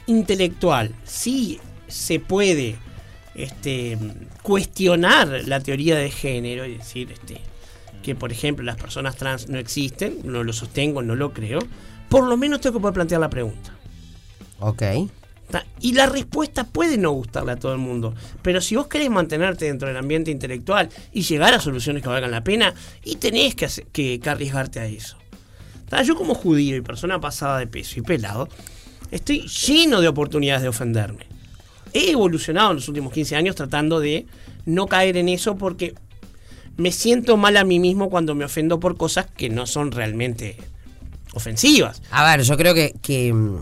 intelectual, 0.06 0.94
si 1.04 1.58
se 1.88 2.20
puede 2.20 2.76
este, 3.34 3.98
cuestionar 4.42 5.42
la 5.46 5.60
teoría 5.60 5.96
de 5.96 6.10
género 6.10 6.64
y 6.64 6.76
decir 6.76 7.12
este, 7.12 7.40
que, 8.02 8.14
por 8.14 8.32
ejemplo, 8.32 8.64
las 8.64 8.76
personas 8.76 9.16
trans 9.16 9.48
no 9.48 9.58
existen, 9.58 10.18
no 10.24 10.44
lo 10.44 10.52
sostengo, 10.52 11.02
no 11.02 11.14
lo 11.14 11.32
creo, 11.32 11.60
por 12.08 12.24
lo 12.24 12.36
menos 12.36 12.60
tengo 12.60 12.78
que 12.78 12.82
poder 12.82 12.94
plantear 12.94 13.20
la 13.20 13.30
pregunta. 13.30 13.77
Ok. 14.60 14.82
Y 15.80 15.92
la 15.94 16.06
respuesta 16.06 16.64
puede 16.64 16.98
no 16.98 17.12
gustarle 17.12 17.52
a 17.52 17.56
todo 17.56 17.72
el 17.72 17.78
mundo. 17.78 18.14
Pero 18.42 18.60
si 18.60 18.76
vos 18.76 18.86
querés 18.88 19.08
mantenerte 19.08 19.64
dentro 19.64 19.88
del 19.88 19.96
ambiente 19.96 20.30
intelectual 20.30 20.90
y 21.12 21.22
llegar 21.22 21.54
a 21.54 21.60
soluciones 21.60 22.02
que 22.02 22.08
valgan 22.08 22.30
la 22.30 22.44
pena, 22.44 22.74
y 23.02 23.16
tenés 23.16 23.54
que, 23.54 23.64
hacer- 23.64 23.86
que- 23.86 24.20
que 24.20 24.28
arriesgarte 24.30 24.80
a 24.80 24.84
eso. 24.86 25.16
Yo 26.04 26.16
como 26.16 26.34
judío 26.34 26.76
y 26.76 26.82
persona 26.82 27.18
pasada 27.18 27.58
de 27.58 27.66
peso 27.66 27.98
y 27.98 28.02
pelado, 28.02 28.48
estoy 29.10 29.46
lleno 29.48 30.02
de 30.02 30.08
oportunidades 30.08 30.62
de 30.62 30.68
ofenderme. 30.68 31.24
He 31.94 32.10
evolucionado 32.10 32.70
en 32.72 32.76
los 32.76 32.88
últimos 32.88 33.10
15 33.14 33.34
años 33.36 33.56
tratando 33.56 33.98
de 34.00 34.26
no 34.66 34.86
caer 34.86 35.16
en 35.16 35.30
eso 35.30 35.56
porque 35.56 35.94
me 36.76 36.92
siento 36.92 37.38
mal 37.38 37.56
a 37.56 37.64
mí 37.64 37.78
mismo 37.80 38.10
cuando 38.10 38.34
me 38.34 38.44
ofendo 38.44 38.78
por 38.80 38.98
cosas 38.98 39.26
que 39.34 39.48
no 39.48 39.66
son 39.66 39.92
realmente 39.92 40.58
ofensivas. 41.32 42.02
A 42.10 42.24
ver, 42.36 42.42
yo 42.44 42.56
creo 42.58 42.74
que, 42.74 42.94
que, 43.00 43.32
mm, 43.32 43.56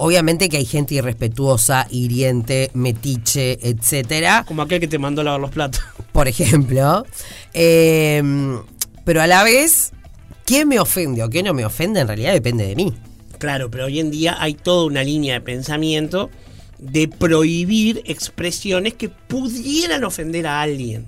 obviamente 0.00 0.48
que 0.48 0.56
hay 0.56 0.64
gente 0.64 0.94
irrespetuosa, 0.94 1.86
hiriente, 1.90 2.70
metiche, 2.74 3.58
etcétera. 3.68 4.44
Como 4.46 4.62
aquel 4.62 4.80
que 4.80 4.88
te 4.88 4.98
mandó 4.98 5.20
a 5.20 5.24
lavar 5.24 5.40
los 5.40 5.50
platos. 5.50 5.80
Por 6.12 6.26
ejemplo. 6.28 7.04
Eh, 7.54 8.22
pero 9.04 9.22
a 9.22 9.26
la 9.26 9.42
vez, 9.44 9.92
¿quién 10.44 10.68
me 10.68 10.78
ofende 10.80 11.22
o 11.22 11.30
qué 11.30 11.42
no 11.42 11.54
me 11.54 11.64
ofende 11.64 12.00
en 12.00 12.06
realidad 12.08 12.32
depende 12.32 12.66
de 12.66 12.76
mí. 12.76 12.92
Claro, 13.38 13.70
pero 13.70 13.86
hoy 13.86 14.00
en 14.00 14.10
día 14.10 14.36
hay 14.40 14.54
toda 14.54 14.84
una 14.86 15.02
línea 15.02 15.34
de 15.34 15.40
pensamiento 15.40 16.30
de 16.78 17.08
prohibir 17.08 18.02
expresiones 18.06 18.94
que 18.94 19.08
pudieran 19.08 20.04
ofender 20.04 20.46
a 20.46 20.60
alguien. 20.62 21.06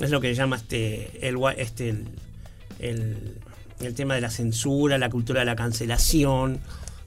Es 0.00 0.10
lo 0.10 0.20
que 0.20 0.34
llama 0.34 0.56
este 0.56 1.26
el, 1.28 1.36
este, 1.56 1.88
el, 1.90 2.04
el- 2.80 3.38
el 3.80 3.94
tema 3.94 4.14
de 4.14 4.22
la 4.22 4.30
censura, 4.30 4.96
la 4.96 5.10
cultura 5.10 5.40
de 5.40 5.46
la 5.46 5.54
cancelación, 5.56 6.60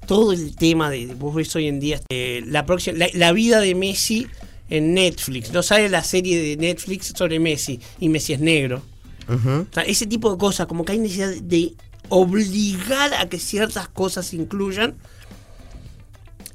todo 0.09 0.33
el 0.33 0.55
tema 0.55 0.89
de, 0.89 1.05
vos 1.13 1.35
ves 1.35 1.55
hoy 1.55 1.67
en 1.67 1.79
día 1.79 1.97
este, 1.97 2.41
la, 2.41 2.65
próxima, 2.65 2.97
la, 2.97 3.09
la 3.13 3.31
vida 3.31 3.59
de 3.59 3.75
Messi 3.75 4.25
en 4.71 4.95
Netflix. 4.95 5.53
No 5.53 5.61
sale 5.61 5.87
la 5.87 6.03
serie 6.03 6.41
de 6.41 6.57
Netflix 6.57 7.13
sobre 7.15 7.39
Messi 7.39 7.79
y 7.99 8.09
Messi 8.09 8.33
es 8.33 8.39
negro. 8.39 8.81
Ujú. 9.27 9.67
O 9.69 9.71
sea, 9.71 9.83
ese 9.83 10.07
tipo 10.07 10.31
de 10.31 10.39
cosas, 10.39 10.65
como 10.65 10.83
que 10.83 10.93
hay 10.93 10.97
necesidad 10.97 11.29
de 11.29 11.73
obligar 12.09 13.13
a 13.13 13.29
que 13.29 13.37
ciertas 13.37 13.87
cosas 13.87 14.25
se 14.25 14.37
incluyan. 14.37 14.95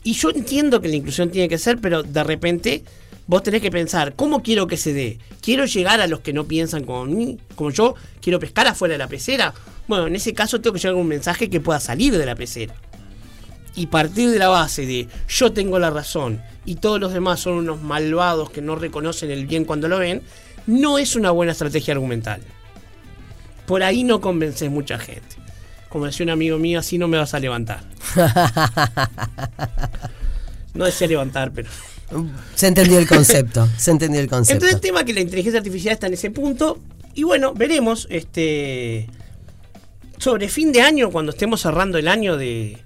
Y 0.02 0.14
yo 0.14 0.30
entiendo 0.30 0.80
que 0.80 0.88
la 0.88 0.96
inclusión 0.96 1.30
tiene 1.30 1.48
que 1.48 1.58
ser, 1.58 1.78
pero 1.78 2.02
de 2.02 2.24
repente 2.24 2.82
vos 3.28 3.44
tenés 3.44 3.62
que 3.62 3.70
pensar, 3.70 4.16
¿cómo 4.16 4.42
quiero 4.42 4.66
que 4.66 4.76
se 4.76 4.92
dé? 4.92 5.20
¿Quiero 5.40 5.64
llegar 5.66 6.00
a 6.00 6.08
los 6.08 6.18
que 6.18 6.32
no 6.32 6.42
piensan 6.44 6.82
como 6.82 7.04
mí, 7.04 7.38
como 7.54 7.70
yo? 7.70 7.94
¿Quiero 8.20 8.40
pescar 8.40 8.66
afuera 8.66 8.94
de 8.94 8.98
la 8.98 9.06
pecera? 9.06 9.54
Bueno, 9.86 10.08
en 10.08 10.16
ese 10.16 10.32
caso 10.32 10.60
tengo 10.60 10.74
que 10.74 10.80
llevar 10.80 10.96
un 10.96 11.06
mensaje 11.06 11.48
que 11.48 11.60
pueda 11.60 11.78
salir 11.78 12.18
de 12.18 12.26
la 12.26 12.34
pecera. 12.34 12.74
Y 13.76 13.86
partir 13.86 14.30
de 14.30 14.38
la 14.38 14.48
base 14.48 14.86
de 14.86 15.08
yo 15.28 15.52
tengo 15.52 15.78
la 15.78 15.90
razón 15.90 16.40
y 16.64 16.76
todos 16.76 17.00
los 17.00 17.12
demás 17.12 17.40
son 17.40 17.54
unos 17.54 17.82
malvados 17.82 18.50
que 18.50 18.62
no 18.62 18.76
reconocen 18.76 19.30
el 19.30 19.46
bien 19.46 19.64
cuando 19.64 19.88
lo 19.88 19.98
ven, 19.98 20.22
no 20.66 20.98
es 20.98 21.16
una 21.16 21.30
buena 21.30 21.52
estrategia 21.52 21.92
argumental. 21.92 22.40
Por 23.66 23.82
ahí 23.82 24.04
no 24.04 24.20
convences 24.20 24.70
mucha 24.70 24.98
gente. 24.98 25.36
Como 25.88 26.06
decía 26.06 26.24
un 26.24 26.30
amigo 26.30 26.58
mío, 26.58 26.78
así 26.78 26.98
no 26.98 27.08
me 27.08 27.18
vas 27.18 27.34
a 27.34 27.40
levantar. 27.40 27.82
No 30.74 30.84
decía 30.84 31.06
levantar, 31.06 31.52
pero. 31.52 31.70
Se 32.54 32.66
entendió 32.66 32.98
el 32.98 33.06
concepto. 33.06 33.68
Se 33.76 33.92
entendió 33.92 34.20
el 34.20 34.28
concepto. 34.28 34.54
Entonces 34.54 34.74
el 34.74 34.80
tema 34.80 35.00
es 35.00 35.06
que 35.06 35.14
la 35.14 35.20
inteligencia 35.20 35.58
artificial 35.58 35.94
está 35.94 36.08
en 36.08 36.14
ese 36.14 36.30
punto. 36.30 36.80
Y 37.14 37.22
bueno, 37.22 37.54
veremos. 37.54 38.06
Este. 38.10 39.08
Sobre 40.18 40.48
fin 40.48 40.72
de 40.72 40.82
año, 40.82 41.10
cuando 41.10 41.32
estemos 41.32 41.60
cerrando 41.60 41.98
el 41.98 42.08
año 42.08 42.36
de, 42.36 42.78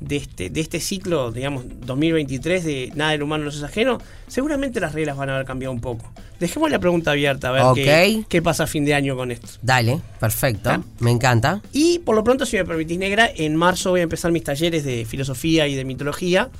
de, 0.00 0.16
este, 0.16 0.50
de 0.50 0.60
este 0.60 0.80
ciclo, 0.80 1.32
digamos, 1.32 1.64
2023 1.86 2.64
de 2.64 2.92
Nada 2.94 3.12
del 3.12 3.22
humano 3.22 3.44
no 3.44 3.50
es 3.50 3.62
ajeno, 3.62 3.98
seguramente 4.26 4.80
las 4.80 4.92
reglas 4.92 5.16
van 5.16 5.30
a 5.30 5.34
haber 5.34 5.46
cambiado 5.46 5.72
un 5.72 5.80
poco. 5.80 6.10
Dejemos 6.38 6.70
la 6.70 6.78
pregunta 6.78 7.12
abierta 7.12 7.48
a 7.48 7.52
ver 7.52 7.62
qué, 7.74 8.24
qué 8.28 8.42
pasa 8.42 8.64
a 8.64 8.66
fin 8.66 8.84
de 8.84 8.94
año 8.94 9.16
con 9.16 9.30
esto. 9.30 9.48
Dale, 9.62 10.00
perfecto. 10.20 10.70
Ah. 10.70 10.82
Me 10.98 11.10
encanta. 11.10 11.62
Y 11.72 12.00
por 12.00 12.14
lo 12.14 12.22
pronto, 12.24 12.44
si 12.44 12.56
me 12.56 12.64
permitís, 12.64 12.98
negra, 12.98 13.30
en 13.34 13.56
marzo 13.56 13.90
voy 13.90 14.00
a 14.00 14.02
empezar 14.02 14.32
mis 14.32 14.44
talleres 14.44 14.84
de 14.84 15.06
filosofía 15.06 15.66
y 15.66 15.74
de 15.74 15.84
mitología. 15.84 16.50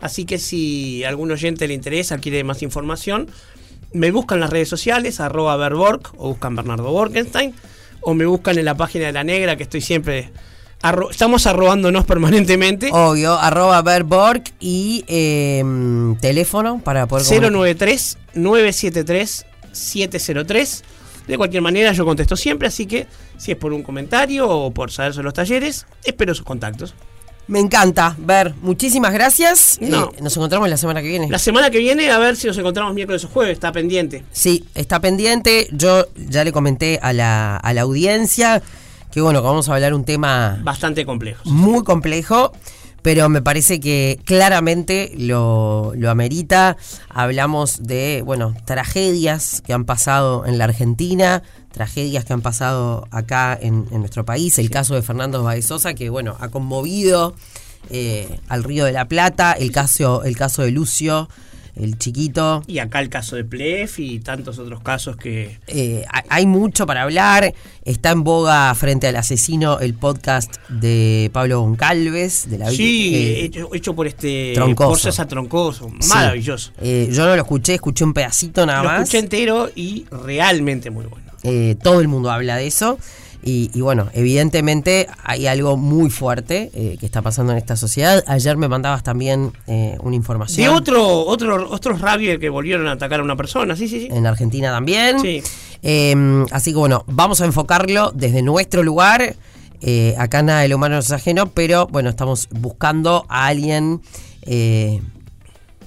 Así 0.00 0.24
que 0.24 0.38
si 0.38 1.04
a 1.04 1.08
algún 1.08 1.30
oyente 1.30 1.68
le 1.68 1.74
interesa, 1.74 2.18
quiere 2.18 2.42
más 2.44 2.62
información, 2.62 3.28
me 3.92 4.10
buscan 4.10 4.40
las 4.40 4.50
redes 4.50 4.68
sociales, 4.68 5.20
arroba 5.20 5.56
Berborg, 5.56 6.02
o 6.16 6.28
buscan 6.28 6.56
Bernardo 6.56 6.90
Borkenstein, 6.90 7.54
o 8.00 8.14
me 8.14 8.24
buscan 8.24 8.58
en 8.58 8.64
la 8.64 8.76
página 8.76 9.06
de 9.06 9.12
la 9.12 9.24
negra, 9.24 9.56
que 9.56 9.64
estoy 9.64 9.80
siempre. 9.80 10.30
Arro- 10.82 11.10
estamos 11.10 11.46
arrobándonos 11.46 12.04
permanentemente. 12.04 12.90
Obvio, 12.92 13.38
arroba 13.38 13.80
Berborg 13.82 14.42
y 14.60 15.04
eh, 15.08 15.64
teléfono 16.20 16.80
para 16.82 17.06
poder... 17.06 17.26
comunicar. 17.26 17.88
093-973-703. 18.34 20.82
De 21.26 21.36
cualquier 21.36 21.62
manera, 21.62 21.92
yo 21.92 22.04
contesto 22.06 22.36
siempre, 22.36 22.68
así 22.68 22.86
que 22.86 23.06
si 23.36 23.50
es 23.52 23.58
por 23.58 23.72
un 23.74 23.82
comentario 23.82 24.48
o 24.48 24.70
por 24.72 24.90
saber 24.90 25.12
sobre 25.12 25.26
los 25.26 25.34
talleres, 25.34 25.86
espero 26.04 26.34
sus 26.34 26.44
contactos. 26.46 26.94
Me 27.48 27.58
encanta, 27.60 28.14
Ver. 28.18 28.54
Muchísimas 28.60 29.12
gracias. 29.12 29.78
No. 29.80 30.10
Eh, 30.16 30.20
nos 30.22 30.36
encontramos 30.36 30.68
la 30.68 30.76
semana 30.76 31.00
que 31.02 31.08
viene. 31.08 31.28
La 31.30 31.38
semana 31.38 31.70
que 31.70 31.78
viene, 31.78 32.10
a 32.10 32.18
ver 32.18 32.36
si 32.36 32.46
nos 32.46 32.56
encontramos 32.58 32.94
miércoles 32.94 33.24
o 33.24 33.28
jueves, 33.28 33.54
está 33.54 33.72
pendiente. 33.72 34.22
Sí, 34.32 34.64
está 34.74 35.00
pendiente. 35.00 35.66
Yo 35.72 36.06
ya 36.16 36.44
le 36.44 36.52
comenté 36.52 36.98
a 37.02 37.12
la, 37.14 37.56
a 37.56 37.72
la 37.74 37.82
audiencia 37.82 38.62
que, 39.12 39.20
bueno, 39.20 39.40
que 39.40 39.46
vamos 39.46 39.68
a 39.68 39.74
hablar 39.74 39.94
un 39.94 40.04
tema 40.04 40.58
Bastante 40.62 41.04
complejo. 41.04 41.42
muy 41.44 41.84
complejo, 41.84 42.52
pero 43.02 43.28
me 43.28 43.40
parece 43.42 43.80
que 43.80 44.20
claramente 44.24 45.12
lo, 45.16 45.92
lo 45.96 46.10
amerita. 46.10 46.76
Hablamos 47.08 47.82
de, 47.84 48.22
bueno, 48.24 48.54
tragedias 48.64 49.62
que 49.64 49.72
han 49.72 49.84
pasado 49.84 50.44
en 50.46 50.58
la 50.58 50.64
Argentina, 50.64 51.42
tragedias 51.72 52.24
que 52.24 52.32
han 52.32 52.42
pasado 52.42 53.06
acá 53.10 53.56
en, 53.60 53.86
en 53.92 54.00
nuestro 54.00 54.24
país. 54.24 54.58
El 54.58 54.68
caso 54.68 54.94
de 54.94 55.02
Fernando 55.02 55.42
Baezosa, 55.42 55.94
que, 55.94 56.10
bueno, 56.10 56.36
ha 56.40 56.48
conmovido 56.48 57.34
eh, 57.90 58.40
al 58.48 58.64
Río 58.64 58.84
de 58.84 58.92
la 58.92 59.06
Plata. 59.06 59.52
El 59.52 59.70
caso, 59.70 60.24
el 60.24 60.36
caso 60.36 60.62
de 60.62 60.72
Lucio. 60.72 61.28
El 61.78 61.96
chiquito. 61.98 62.62
Y 62.66 62.78
acá 62.80 63.00
el 63.00 63.08
caso 63.08 63.36
de 63.36 63.44
Plef 63.44 63.98
y 63.98 64.18
tantos 64.20 64.58
otros 64.58 64.80
casos 64.80 65.16
que... 65.16 65.58
Eh, 65.66 66.04
ha- 66.12 66.24
hay 66.28 66.46
mucho 66.46 66.86
para 66.86 67.02
hablar. 67.02 67.54
Está 67.84 68.10
en 68.10 68.24
boga 68.24 68.74
frente 68.74 69.06
al 69.06 69.16
asesino 69.16 69.78
el 69.80 69.94
podcast 69.94 70.56
de 70.68 71.30
Pablo 71.32 71.60
Goncalves, 71.60 72.50
de 72.50 72.58
la 72.58 72.70
Sí, 72.70 73.14
eh, 73.14 73.44
hecho, 73.44 73.74
hecho 73.74 73.94
por 73.94 74.06
este... 74.06 74.52
Troncoso. 74.54 75.10
Por 75.14 75.26
Troncoso. 75.26 75.90
sí. 76.00 76.08
Maravilloso. 76.08 76.72
Eh, 76.80 77.08
yo 77.12 77.24
no 77.26 77.34
lo 77.36 77.42
escuché, 77.42 77.74
escuché 77.74 78.04
un 78.04 78.12
pedacito 78.12 78.66
nada 78.66 78.82
Lo 78.82 78.88
más. 78.88 79.02
escuché 79.02 79.18
entero 79.18 79.70
y 79.74 80.04
realmente 80.10 80.90
muy 80.90 81.06
bueno. 81.06 81.26
Todo 81.82 82.00
el 82.00 82.08
mundo 82.08 82.30
habla 82.30 82.56
de 82.56 82.66
eso. 82.66 82.98
Y, 83.42 83.70
y 83.72 83.80
bueno, 83.80 84.08
evidentemente 84.14 85.06
hay 85.22 85.46
algo 85.46 85.76
muy 85.76 86.10
fuerte 86.10 86.70
eh, 86.74 86.96
que 86.98 87.06
está 87.06 87.22
pasando 87.22 87.52
en 87.52 87.58
esta 87.58 87.76
sociedad. 87.76 88.24
Ayer 88.26 88.56
me 88.56 88.68
mandabas 88.68 89.02
también 89.02 89.52
eh, 89.66 89.96
una 90.00 90.16
información. 90.16 90.68
De 90.70 90.76
otro, 90.76 91.20
otro, 91.26 91.70
otros 91.70 92.00
rabies 92.00 92.38
que 92.38 92.48
volvieron 92.48 92.88
a 92.88 92.92
atacar 92.92 93.20
a 93.20 93.22
una 93.22 93.36
persona, 93.36 93.76
sí, 93.76 93.88
sí, 93.88 94.00
sí. 94.00 94.08
En 94.10 94.26
Argentina 94.26 94.70
también. 94.70 95.20
Sí. 95.20 95.42
Eh, 95.82 96.44
así 96.50 96.72
que 96.72 96.78
bueno, 96.78 97.04
vamos 97.06 97.40
a 97.40 97.44
enfocarlo 97.44 98.10
desde 98.14 98.42
nuestro 98.42 98.82
lugar. 98.82 99.36
Eh, 99.80 100.16
acá 100.18 100.42
nada 100.42 100.62
de 100.62 100.68
lo 100.68 100.76
humano 100.76 100.96
no 100.96 101.00
es 101.00 101.12
ajeno, 101.12 101.50
pero 101.50 101.86
bueno, 101.86 102.10
estamos 102.10 102.48
buscando 102.50 103.24
a 103.28 103.46
alguien. 103.46 104.02
eh, 104.42 105.00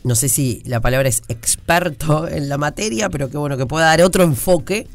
no 0.03 0.15
sé 0.15 0.29
si 0.29 0.63
la 0.65 0.79
palabra 0.79 1.09
es 1.09 1.21
experto 1.27 2.27
en 2.27 2.49
la 2.49 2.57
materia, 2.57 3.09
pero 3.09 3.29
que 3.29 3.37
bueno, 3.37 3.55
que 3.55 3.67
pueda 3.67 3.85
dar 3.85 4.01
otro 4.01 4.23
enfoque 4.23 4.87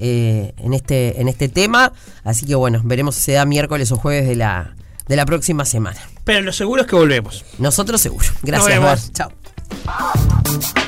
eh, 0.00 0.54
en, 0.58 0.72
este, 0.72 1.20
en 1.20 1.28
este 1.28 1.48
tema. 1.48 1.92
Así 2.24 2.46
que 2.46 2.54
bueno, 2.54 2.80
veremos 2.84 3.14
si 3.14 3.20
se 3.20 3.32
da 3.32 3.44
miércoles 3.44 3.92
o 3.92 3.96
jueves 3.96 4.26
de 4.26 4.34
la, 4.34 4.74
de 5.06 5.16
la 5.16 5.26
próxima 5.26 5.64
semana. 5.64 6.00
Pero 6.24 6.40
lo 6.40 6.52
seguro 6.52 6.82
es 6.82 6.88
que 6.88 6.96
volvemos. 6.96 7.44
Nosotros 7.58 8.00
seguro. 8.00 8.26
Gracias, 8.42 8.68
vemos. 8.68 8.88
Mar. 8.88 8.98
Chao. 9.12 9.32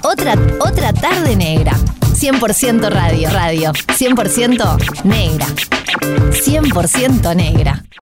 Otra, 0.03 0.35
otra 0.61 0.93
tarde 0.93 1.37
negra. 1.37 1.77
100% 2.15 2.91
radio, 2.91 3.31
radio. 3.31 3.73
100% 3.73 5.05
negra. 5.05 5.47
100% 5.47 7.37
negra. 7.37 7.85